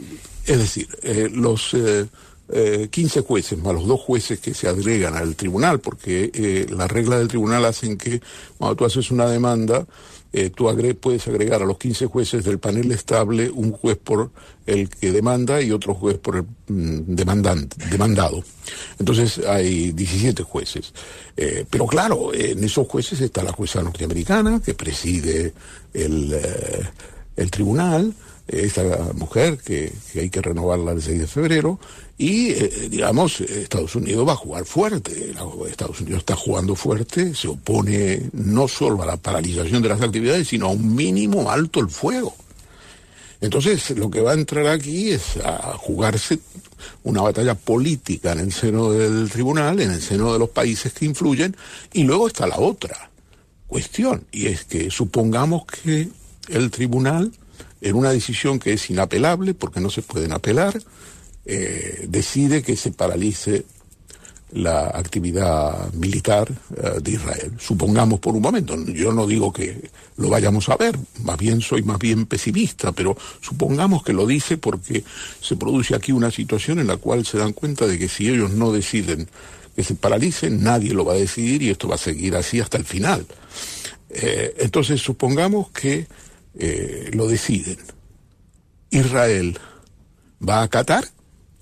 es 0.47 0.59
decir, 0.59 0.89
eh, 1.03 1.29
los 1.33 1.75
eh, 1.75 2.89
15 2.91 3.19
eh, 3.19 3.23
jueces, 3.23 3.59
más 3.59 3.75
los 3.75 3.87
dos 3.87 4.01
jueces 4.01 4.39
que 4.41 4.53
se 4.53 4.69
agregan 4.69 5.15
al 5.15 5.35
tribunal, 5.37 5.81
porque 5.81 6.31
eh, 6.35 6.67
las 6.71 6.91
reglas 6.91 7.19
del 7.19 7.29
tribunal 7.29 7.65
hacen 7.65 7.97
que 7.97 8.21
cuando 8.59 8.77
tú 8.77 8.85
haces 8.85 9.11
una 9.11 9.27
demanda, 9.27 9.87
eh, 10.35 10.51
tú 10.51 10.69
puedes 11.01 11.27
agregar 11.29 11.63
a 11.63 11.65
los 11.65 11.79
15 11.79 12.07
jueces 12.07 12.45
del 12.45 12.59
panel 12.59 12.93
estable 12.93 13.49
un 13.51 13.73
juez 13.73 13.97
por 13.97 14.31
el 14.67 14.89
que 14.89 15.13
demanda 15.13 15.63
y 15.63 15.71
otro 15.71 15.95
juez 15.95 16.19
por 16.19 16.37
el 16.37 16.43
mm, 16.43 17.15
demandante, 17.15 17.77
demandado. 17.89 18.43
Entonces 18.99 19.39
hay 19.47 19.93
17 19.93 20.43
jueces. 20.43 20.93
pero 21.71 21.87
claro, 21.87 22.35
en 22.35 22.63
esos 22.63 22.87
jueces 22.89 23.21
está 23.21 23.43
la 23.43 23.53
jueza 23.53 23.83
norteamericana 23.83 24.61
que 24.65 24.75
preside 24.75 25.55
el, 25.93 26.35
el 27.37 27.51
tribunal 27.51 28.13
esta 28.47 28.83
mujer 29.15 29.59
que, 29.59 29.93
hay 30.15 30.29
que 30.29 30.43
renovarla 30.43 30.93
el 30.93 31.03
6 31.03 31.21
de 31.21 31.27
febrero 31.27 31.79
y 32.19 32.51
eh, 32.51 32.89
digamos 32.91 33.41
Estados 33.41 33.97
Unidos 33.97 34.29
va 34.29 34.33
a 34.33 34.37
jugar 34.37 34.65
fuerte. 34.67 35.35
Estados 35.69 36.01
Unidos 36.01 36.21
está 36.21 36.37
jugando 36.37 36.77
fuerte 36.77 37.35
se 37.35 37.49
opone 37.49 38.29
no 38.33 38.69
solo 38.69 39.03
a 39.03 39.07
la 39.07 39.17
paralización 39.17 39.83
de 39.83 39.89
las 39.89 40.03
actividades 40.03 40.49
sino 40.49 40.67
a 40.67 40.71
un 40.71 40.95
mínimo 40.95 41.51
alto 41.51 41.81
el 41.81 41.89
fuego. 41.89 42.35
Entonces 43.41 43.91
lo 43.97 44.11
que 44.11 44.21
va 44.21 44.33
a 44.33 44.35
entrar 44.35 44.67
aquí 44.67 45.11
es 45.11 45.39
a 45.39 45.77
jugarse 45.79 46.39
una 47.03 47.23
batalla 47.23 47.55
política 47.55 48.33
en 48.33 48.41
el 48.41 48.53
seno 48.53 48.93
del 48.93 49.31
tribunal 49.31 49.81
en 49.81 49.91
el 49.91 50.03
seno 50.03 50.35
de 50.35 50.39
los 50.39 50.51
países 50.51 50.93
que 50.93 51.07
influyen 51.07 51.57
y 51.95 52.05
luego 52.05 52.29
está 52.29 52.47
la 52.47 52.59
otra 52.59 53.11
cuestión 53.67 54.27
y 54.31 54.47
es 54.47 54.65
que 54.65 54.91
supongamos 54.91 55.65
que 55.65 56.11
el 56.49 56.71
tribunal 56.71 57.33
en 57.85 57.97
una 57.97 58.11
decisión 58.11 58.59
que 58.59 58.73
es 58.73 58.89
inapelable, 58.89 59.53
porque 59.53 59.79
no 59.79 59.91
se 59.91 60.01
pueden 60.01 60.33
apelar, 60.33 60.81
eh, 61.45 62.07
decide 62.09 62.63
que 62.63 62.77
se 62.77 62.93
paralice 62.93 63.67
la 64.53 64.87
actividad 64.87 65.93
militar 65.93 66.51
eh, 66.51 67.01
de 67.03 67.11
Israel. 67.11 67.53
Supongamos 67.59 68.21
por 68.21 68.35
un 68.35 68.41
momento, 68.41 68.75
yo 68.87 69.13
no 69.13 69.27
digo 69.27 69.53
que 69.53 69.91
lo 70.17 70.31
vayamos 70.31 70.71
a 70.71 70.77
ver, 70.79 70.99
más 71.25 71.37
bien 71.37 71.61
soy 71.61 71.83
más 71.83 71.99
bien 71.99 72.25
pesimista, 72.25 72.93
pero 72.93 73.19
supongamos 73.43 74.03
que 74.03 74.15
lo 74.15 74.27
dice 74.27 74.57
porque 74.57 75.05
se 75.43 75.57
produce 75.57 75.95
aquí 75.95 76.13
una 76.13 76.31
situación 76.31 76.79
en 76.79 76.87
la 76.87 76.97
cual 76.97 77.27
se 77.27 77.37
dan 77.37 77.53
cuenta 77.53 77.87
de 77.87 77.99
que 77.99 78.09
si 78.09 78.29
ellos 78.29 78.53
no 78.53 78.73
deciden 78.73 79.29
que 79.77 79.85
se 79.85 79.95
paralice, 79.95 80.49
nadie 80.49 80.95
lo 80.95 81.05
va 81.05 81.13
a 81.13 81.17
decidir 81.17 81.63
y 81.63 81.69
esto 81.69 81.87
va 81.87 81.97
a 81.97 81.99
seguir 81.99 82.35
así 82.35 82.61
hasta 82.61 82.79
el 82.79 82.87
final. 82.87 83.27
Eh, 84.09 84.55
entonces 84.61 85.03
supongamos 85.03 85.71
que 85.71 86.07
eh, 86.59 87.11
lo 87.13 87.27
deciden. 87.29 87.79
Israel 88.91 89.59
va 90.47 90.61
a 90.61 90.63
acatar 90.65 91.05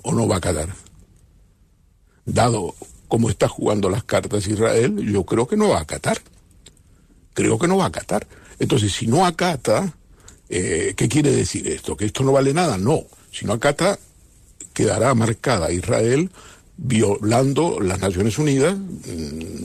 o 0.03 0.13
no 0.13 0.29
va 0.29 0.37
a 0.37 0.39
acatar. 0.39 0.69
Dado 2.25 2.75
cómo 3.09 3.31
está 3.31 3.49
jugando 3.49 3.89
las 3.91 4.05
cartas 4.05 4.47
Israel, 4.47 4.97
yo 4.99 5.25
creo 5.25 5.47
que 5.47 5.57
no 5.57 5.69
va 5.69 5.79
a 5.79 5.83
acatar. 5.83 6.19
Creo 7.35 7.59
que 7.59 7.69
no 7.69 7.77
va 7.77 7.85
a 7.85 7.89
acatar. 7.89 8.27
Entonces, 8.59 8.93
si 8.93 9.07
no 9.07 9.27
acata, 9.27 9.95
eh, 10.49 10.95
¿qué 10.97 11.09
quiere 11.09 11.31
decir 11.31 11.67
esto? 11.69 11.97
¿Que 11.97 12.07
esto 12.07 12.23
no 12.23 12.33
vale 12.33 12.53
nada? 12.53 12.79
No. 12.79 13.05
Si 13.31 13.47
no 13.47 13.55
acata, 13.55 13.99
quedará 14.73 15.15
marcada 15.15 15.73
Israel 15.73 16.31
violando 16.77 17.81
las 17.81 18.01
Naciones 18.01 18.39
Unidas, 18.39 18.77
mm, 18.77 19.62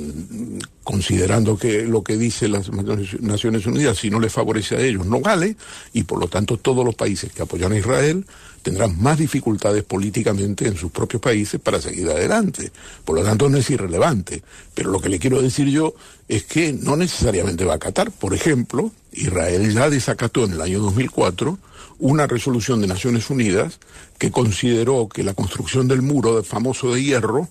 considerando 0.88 1.58
que 1.58 1.84
lo 1.84 2.02
que 2.02 2.16
dice 2.16 2.48
las 2.48 2.72
Naciones 2.72 3.66
Unidas, 3.66 3.98
si 3.98 4.10
no 4.10 4.22
les 4.22 4.32
favorece 4.32 4.78
a 4.78 4.80
ellos, 4.80 5.06
no 5.06 5.20
vale, 5.20 5.58
y 5.92 6.04
por 6.04 6.18
lo 6.18 6.30
tanto 6.30 6.56
todos 6.56 6.86
los 6.86 6.96
países 6.96 7.30
que 7.34 7.42
apoyan 7.42 7.74
a 7.74 7.78
Israel 7.78 8.26
tendrán 8.62 8.98
más 9.02 9.18
dificultades 9.18 9.84
políticamente 9.84 10.66
en 10.66 10.78
sus 10.78 10.90
propios 10.90 11.22
países 11.22 11.60
para 11.60 11.82
seguir 11.82 12.10
adelante. 12.10 12.72
Por 13.04 13.18
lo 13.18 13.24
tanto, 13.26 13.50
no 13.50 13.58
es 13.58 13.70
irrelevante. 13.70 14.42
Pero 14.74 14.90
lo 14.90 15.02
que 15.02 15.10
le 15.10 15.20
quiero 15.20 15.42
decir 15.42 15.68
yo 15.68 15.94
es 16.30 16.46
que 16.46 16.72
no 16.72 16.96
necesariamente 16.96 17.66
va 17.66 17.74
a 17.74 17.76
acatar. 17.76 18.10
Por 18.10 18.34
ejemplo, 18.34 18.92
Israel 19.12 19.74
ya 19.74 19.90
desacató 19.90 20.46
en 20.46 20.54
el 20.54 20.62
año 20.62 20.80
2004 20.80 21.60
una 22.00 22.28
resolución 22.28 22.80
de 22.80 22.88
Naciones 22.88 23.30
Unidas 23.30 23.80
que 24.18 24.32
consideró 24.32 25.10
que 25.10 25.26
la 25.26 25.34
construcción 25.34 25.90
del 25.90 26.02
muro 26.02 26.42
famoso 26.46 26.94
de 26.94 27.04
hierro 27.04 27.50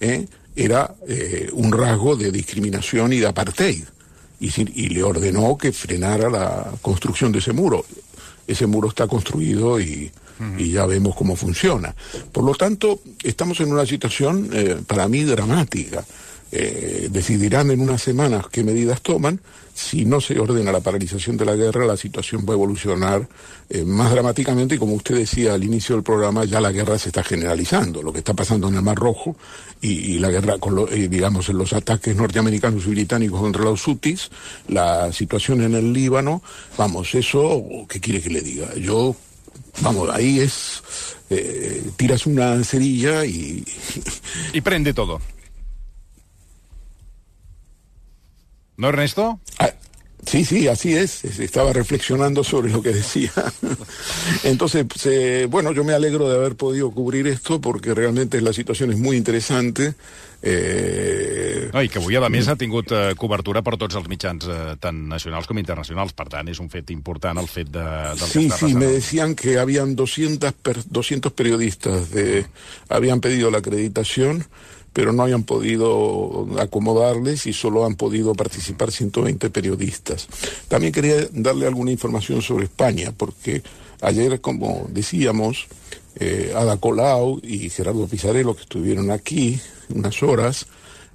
eh, 0.00 0.26
era 0.56 0.94
eh, 1.06 1.48
un 1.52 1.72
rasgo 1.72 2.16
de 2.16 2.30
discriminación 2.30 3.12
y 3.12 3.18
de 3.18 3.26
apartheid. 3.26 3.84
Y, 4.40 4.50
y, 4.58 4.88
le 4.88 5.02
ordenó 5.02 5.56
que 5.56 5.72
frenara 5.72 6.28
la 6.28 6.70
construcción 6.82 7.32
de 7.32 7.38
ese 7.38 7.52
muro. 7.52 7.84
Ese 8.46 8.66
muro 8.66 8.88
está 8.88 9.06
construido 9.06 9.80
y, 9.80 10.10
y 10.58 10.72
ya 10.72 10.86
vemos 10.86 11.14
cómo 11.14 11.36
funciona. 11.36 11.94
Por 12.32 12.44
lo 12.44 12.54
tanto, 12.54 13.00
estamos 13.22 13.60
en 13.60 13.72
una 13.72 13.86
situación 13.86 14.50
eh, 14.52 14.80
para 14.86 15.08
mí 15.08 15.22
dramática. 15.24 16.04
Eh, 16.56 17.08
decidirán 17.10 17.72
en 17.72 17.80
unas 17.80 18.00
semanas 18.00 18.46
qué 18.48 18.62
medidas 18.62 19.00
toman. 19.00 19.40
Si 19.74 20.04
no 20.04 20.20
se 20.20 20.38
ordena 20.38 20.70
la 20.70 20.78
paralización 20.78 21.36
de 21.36 21.44
la 21.44 21.56
guerra, 21.56 21.84
la 21.84 21.96
situación 21.96 22.46
va 22.48 22.52
a 22.52 22.54
evolucionar 22.54 23.28
eh, 23.68 23.84
más 23.84 24.12
dramáticamente 24.12 24.76
y 24.76 24.78
como 24.78 24.94
usted 24.94 25.16
decía 25.16 25.54
al 25.54 25.64
inicio 25.64 25.96
del 25.96 26.04
programa, 26.04 26.44
ya 26.44 26.60
la 26.60 26.70
guerra 26.70 26.96
se 26.96 27.08
está 27.08 27.24
generalizando. 27.24 28.04
Lo 28.04 28.12
que 28.12 28.20
está 28.20 28.34
pasando 28.34 28.68
en 28.68 28.76
el 28.76 28.82
Mar 28.82 28.94
Rojo 28.94 29.36
y, 29.80 30.20
la 30.20 30.30
guerra, 30.30 30.58
con 30.58 30.86
digamos, 31.10 31.48
en 31.48 31.58
los 31.58 31.72
ataques 31.72 32.14
norteamericanos 32.14 32.86
y 32.86 32.90
británicos 32.90 33.40
contra 33.40 33.64
los 33.64 33.84
hutis, 33.88 34.30
la 34.68 35.12
situación 35.12 35.60
en 35.62 35.74
el 35.74 35.92
Líbano, 35.92 36.40
vamos, 36.78 37.16
eso, 37.16 37.64
¿qué 37.88 37.98
quiere 37.98 38.22
que 38.22 38.30
le 38.30 38.42
diga? 38.42 38.72
Yo 38.76 39.16
vamos, 39.82 40.08
ahí 40.08 40.38
es, 40.38 40.82
eh, 41.30 41.82
tiras 41.96 42.26
una 42.26 42.62
cerilla 42.62 43.24
y... 43.24 43.64
Y 44.52 44.60
prende 44.60 44.94
todo. 44.94 45.20
¿No, 48.76 48.88
Ernesto? 48.88 49.40
Ah, 49.58 49.70
sí, 50.26 50.44
sí, 50.44 50.68
así 50.68 50.94
es. 50.94 51.24
Estaba 51.24 51.72
reflexionando 51.72 52.42
sobre 52.42 52.70
lo 52.70 52.82
que 52.82 52.90
decía. 52.90 53.32
Entonces, 54.44 54.86
bueno, 55.48 55.72
yo 55.72 55.84
me 55.84 55.92
alegro 55.92 56.28
de 56.28 56.36
haber 56.36 56.56
podido 56.56 56.90
cubrir 56.90 57.26
esto 57.26 57.60
porque 57.60 57.94
realmente 57.94 58.40
la 58.40 58.52
situación 58.52 58.90
es 58.90 58.98
muy 58.98 59.16
interesante. 59.16 59.94
Eh... 60.42 61.70
No, 61.72 61.82
I 61.82 61.88
que 61.88 61.98
avui, 61.98 62.14
a 62.14 62.28
més, 62.28 62.50
ha 62.52 62.54
tingut 62.60 62.92
eh, 62.92 63.14
cobertura 63.16 63.62
per 63.64 63.78
tots 63.80 63.96
els 63.96 64.10
mitjans, 64.12 64.44
eh, 64.44 64.74
tant 64.78 64.98
nacionals 65.08 65.48
com 65.48 65.56
internacionals. 65.58 66.12
Per 66.12 66.26
tant, 66.28 66.50
és 66.52 66.60
un 66.60 66.68
fet 66.68 66.92
important 66.92 67.40
el 67.40 67.48
fet 67.48 67.70
de, 67.72 67.84
del 68.12 68.28
sí, 68.28 68.44
que 68.50 68.58
Sí, 68.60 68.74
me 68.76 68.90
decían 68.92 69.34
que 69.34 69.56
habían 69.58 69.96
200, 69.96 70.52
per, 70.52 70.76
200 70.84 71.32
periodistas 71.32 72.10
de, 72.12 72.44
habían 72.90 73.24
pedido 73.24 73.50
la 73.50 73.64
acreditación 73.64 74.44
pero 74.94 75.12
no 75.12 75.24
hayan 75.24 75.42
podido 75.42 76.46
acomodarles 76.58 77.46
y 77.46 77.52
solo 77.52 77.84
han 77.84 77.96
podido 77.96 78.32
participar 78.34 78.92
120 78.92 79.50
periodistas. 79.50 80.28
También 80.68 80.92
quería 80.92 81.16
darle 81.32 81.66
alguna 81.66 81.90
información 81.90 82.40
sobre 82.40 82.64
España, 82.64 83.12
porque 83.14 83.62
ayer, 84.00 84.40
como 84.40 84.86
decíamos, 84.88 85.66
eh, 86.14 86.54
Ada 86.56 86.76
Colau 86.76 87.40
y 87.42 87.68
Gerardo 87.70 88.06
Pizarello, 88.06 88.54
que 88.54 88.62
estuvieron 88.62 89.10
aquí 89.10 89.58
unas 89.92 90.22
horas, 90.22 90.66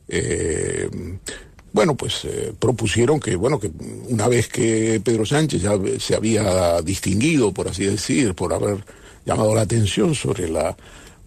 eh, 0.09 0.89
bueno, 1.71 1.95
pues 1.95 2.25
eh, 2.25 2.53
propusieron 2.59 3.21
que, 3.21 3.37
bueno, 3.37 3.61
que 3.61 3.71
una 4.09 4.27
vez 4.27 4.49
que 4.49 4.99
Pedro 5.01 5.25
Sánchez 5.25 5.61
ya 5.61 5.79
se 5.99 6.15
había 6.15 6.81
distinguido, 6.81 7.53
por 7.53 7.69
así 7.69 7.85
decir, 7.85 8.35
por 8.35 8.53
haber 8.53 8.83
llamado 9.25 9.55
la 9.55 9.61
atención 9.61 10.13
sobre 10.15 10.49
la 10.49 10.75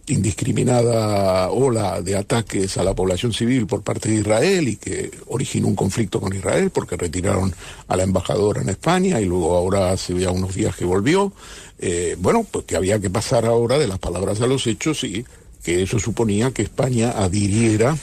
indiscriminada 0.09 1.51
ola 1.51 2.03
de 2.03 2.17
ataques 2.17 2.77
a 2.77 2.83
la 2.83 2.95
población 2.95 3.33
civil 3.33 3.67
por 3.67 3.83
parte 3.83 4.09
de 4.09 4.17
Israel 4.17 4.69
y 4.69 4.77
que 4.77 5.11
originó 5.29 5.69
un 5.69 5.77
conflicto 5.77 6.21
con 6.21 6.35
Israel 6.35 6.71
porque 6.71 6.97
retiraron 6.97 7.55
a 7.87 7.97
la 7.97 8.03
embajadora 8.03 8.63
en 8.63 8.69
España 8.69 9.21
y 9.21 9.27
luego 9.27 9.57
ahora 9.57 9.93
hace 9.93 10.19
ya 10.19 10.31
unos 10.31 10.55
días 10.55 10.75
que 10.75 10.85
volvió. 10.85 11.33
Eh, 11.79 12.17
bueno, 12.19 12.45
pues 12.51 12.65
que 12.65 12.77
había 12.77 13.01
que 13.01 13.11
pasar 13.11 13.47
ahora 13.47 13.79
de 13.79 13.87
las 13.87 13.99
palabras 13.99 14.41
a 14.41 14.47
los 14.47 14.67
hechos 14.67 15.05
y 15.05 15.25
que 15.63 15.83
eso 15.83 15.99
suponía 15.99 16.51
que 16.51 16.63
España 16.63 17.13
adhiriera 17.13 17.97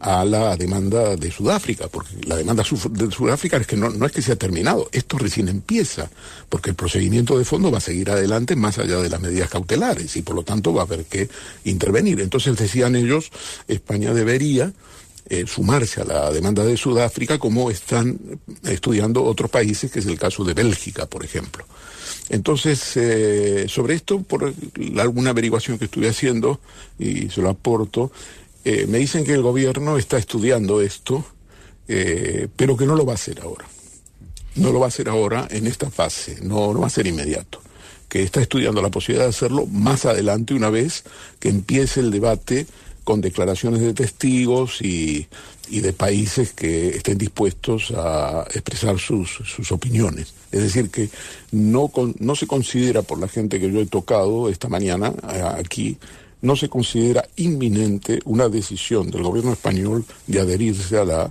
a 0.00 0.24
la 0.24 0.56
demanda 0.56 1.14
de 1.14 1.30
Sudáfrica, 1.30 1.88
porque 1.88 2.16
la 2.26 2.36
demanda 2.36 2.62
de 2.62 3.10
Sudáfrica 3.10 3.58
es 3.58 3.66
que 3.66 3.76
no, 3.76 3.90
no 3.90 4.06
es 4.06 4.12
que 4.12 4.22
se 4.22 4.32
ha 4.32 4.36
terminado, 4.36 4.88
esto 4.92 5.18
recién 5.18 5.48
empieza, 5.48 6.10
porque 6.48 6.70
el 6.70 6.76
procedimiento 6.76 7.38
de 7.38 7.44
fondo 7.44 7.70
va 7.70 7.78
a 7.78 7.82
seguir 7.82 8.10
adelante 8.10 8.56
más 8.56 8.78
allá 8.78 8.96
de 8.96 9.10
las 9.10 9.20
medidas 9.20 9.50
cautelares 9.50 10.16
y 10.16 10.22
por 10.22 10.34
lo 10.34 10.42
tanto 10.42 10.72
va 10.72 10.82
a 10.82 10.84
haber 10.86 11.04
que 11.04 11.28
intervenir. 11.64 12.20
Entonces 12.20 12.56
decían 12.56 12.96
ellos, 12.96 13.30
España 13.68 14.14
debería 14.14 14.72
eh, 15.28 15.44
sumarse 15.46 16.00
a 16.00 16.04
la 16.04 16.30
demanda 16.30 16.64
de 16.64 16.76
Sudáfrica 16.76 17.38
como 17.38 17.70
están 17.70 18.18
estudiando 18.64 19.22
otros 19.22 19.50
países, 19.50 19.92
que 19.92 20.00
es 20.00 20.06
el 20.06 20.18
caso 20.18 20.44
de 20.44 20.54
Bélgica, 20.54 21.06
por 21.06 21.24
ejemplo. 21.24 21.64
Entonces, 22.30 22.96
eh, 22.96 23.66
sobre 23.68 23.94
esto, 23.94 24.22
por 24.22 24.52
alguna 24.98 25.30
averiguación 25.30 25.78
que 25.78 25.84
estuve 25.84 26.08
haciendo, 26.08 26.60
y 26.98 27.28
se 27.28 27.42
lo 27.42 27.50
aporto, 27.50 28.10
eh, 28.64 28.86
me 28.86 28.98
dicen 28.98 29.24
que 29.24 29.32
el 29.32 29.42
gobierno 29.42 29.96
está 29.96 30.18
estudiando 30.18 30.80
esto, 30.80 31.24
eh, 31.88 32.48
pero 32.56 32.76
que 32.76 32.86
no 32.86 32.94
lo 32.94 33.06
va 33.06 33.12
a 33.12 33.14
hacer 33.14 33.40
ahora. 33.40 33.66
No 34.56 34.72
lo 34.72 34.80
va 34.80 34.86
a 34.86 34.88
hacer 34.88 35.08
ahora 35.08 35.46
en 35.50 35.66
esta 35.66 35.90
fase, 35.90 36.38
no, 36.42 36.72
no 36.74 36.80
va 36.80 36.88
a 36.88 36.90
ser 36.90 37.06
inmediato. 37.06 37.60
Que 38.08 38.22
está 38.22 38.40
estudiando 38.40 38.82
la 38.82 38.90
posibilidad 38.90 39.24
de 39.24 39.30
hacerlo 39.30 39.66
más 39.66 40.04
adelante, 40.04 40.54
una 40.54 40.70
vez 40.70 41.04
que 41.38 41.48
empiece 41.48 42.00
el 42.00 42.10
debate 42.10 42.66
con 43.04 43.20
declaraciones 43.20 43.80
de 43.80 43.94
testigos 43.94 44.82
y, 44.82 45.26
y 45.70 45.80
de 45.80 45.92
países 45.92 46.52
que 46.52 46.88
estén 46.88 47.16
dispuestos 47.16 47.92
a 47.96 48.44
expresar 48.52 48.98
sus, 48.98 49.30
sus 49.30 49.72
opiniones. 49.72 50.34
Es 50.52 50.62
decir, 50.62 50.90
que 50.90 51.08
no, 51.52 51.90
no 52.18 52.36
se 52.36 52.46
considera 52.46 53.02
por 53.02 53.20
la 53.20 53.28
gente 53.28 53.60
que 53.60 53.70
yo 53.70 53.80
he 53.80 53.86
tocado 53.86 54.48
esta 54.48 54.68
mañana 54.68 55.14
eh, 55.32 55.42
aquí 55.58 55.96
no 56.42 56.56
se 56.56 56.68
considera 56.68 57.24
inminente 57.36 58.20
una 58.24 58.48
decisión 58.48 59.10
del 59.10 59.22
gobierno 59.22 59.52
español 59.52 60.04
de 60.26 60.40
adherirse 60.40 60.98
a 60.98 61.04
la 61.04 61.30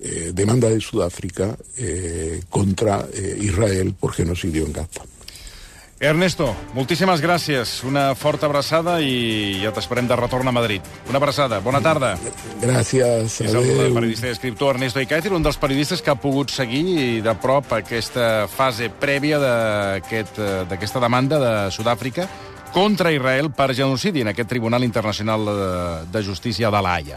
eh, 0.00 0.32
demanda 0.34 0.68
de 0.68 0.80
Sudáfrica 0.80 1.56
eh, 1.78 2.42
contra 2.48 3.06
eh, 3.12 3.38
Israel 3.40 3.94
por 3.98 4.12
genocidio 4.12 4.66
en 4.66 4.72
Gaza. 4.72 5.02
Ernesto, 5.98 6.50
moltíssimes 6.76 7.22
gràcies. 7.24 7.78
Una 7.88 8.10
forta 8.14 8.44
abraçada 8.44 8.98
i 9.00 9.62
ja 9.62 9.70
t'esperem 9.72 10.04
de 10.04 10.16
retorn 10.18 10.44
a 10.44 10.52
Madrid. 10.52 10.84
Una 11.08 11.16
abraçada. 11.16 11.62
Bona 11.64 11.80
tarda. 11.80 12.18
Gràcies. 12.60 13.38
És 13.40 13.54
el 13.56 13.94
periodista 13.94 14.28
i 14.28 14.34
escriptor 14.34 14.74
Ernesto 14.74 15.00
Icaizer, 15.00 15.32
un 15.32 15.46
dels 15.46 15.56
periodistes 15.56 16.04
que 16.04 16.12
ha 16.12 16.18
pogut 16.20 16.52
seguir 16.52 17.22
de 17.24 17.34
prop 17.40 17.72
aquesta 17.72 18.44
fase 18.52 18.90
prèvia 18.92 19.40
d'aquesta 19.40 20.66
aquest, 20.76 21.00
demanda 21.00 21.40
de 21.40 21.54
Sud-àfrica 21.72 22.28
contra 22.76 23.08
Israel 23.08 23.48
per 23.56 23.72
genocidi 23.72 24.20
en 24.20 24.28
aquest 24.34 24.50
Tribunal 24.50 24.84
Internacional 24.84 25.46
de, 25.48 25.60
de 26.12 26.22
Justícia 26.22 26.68
de 26.68 26.82
l'Haia. 26.84 27.16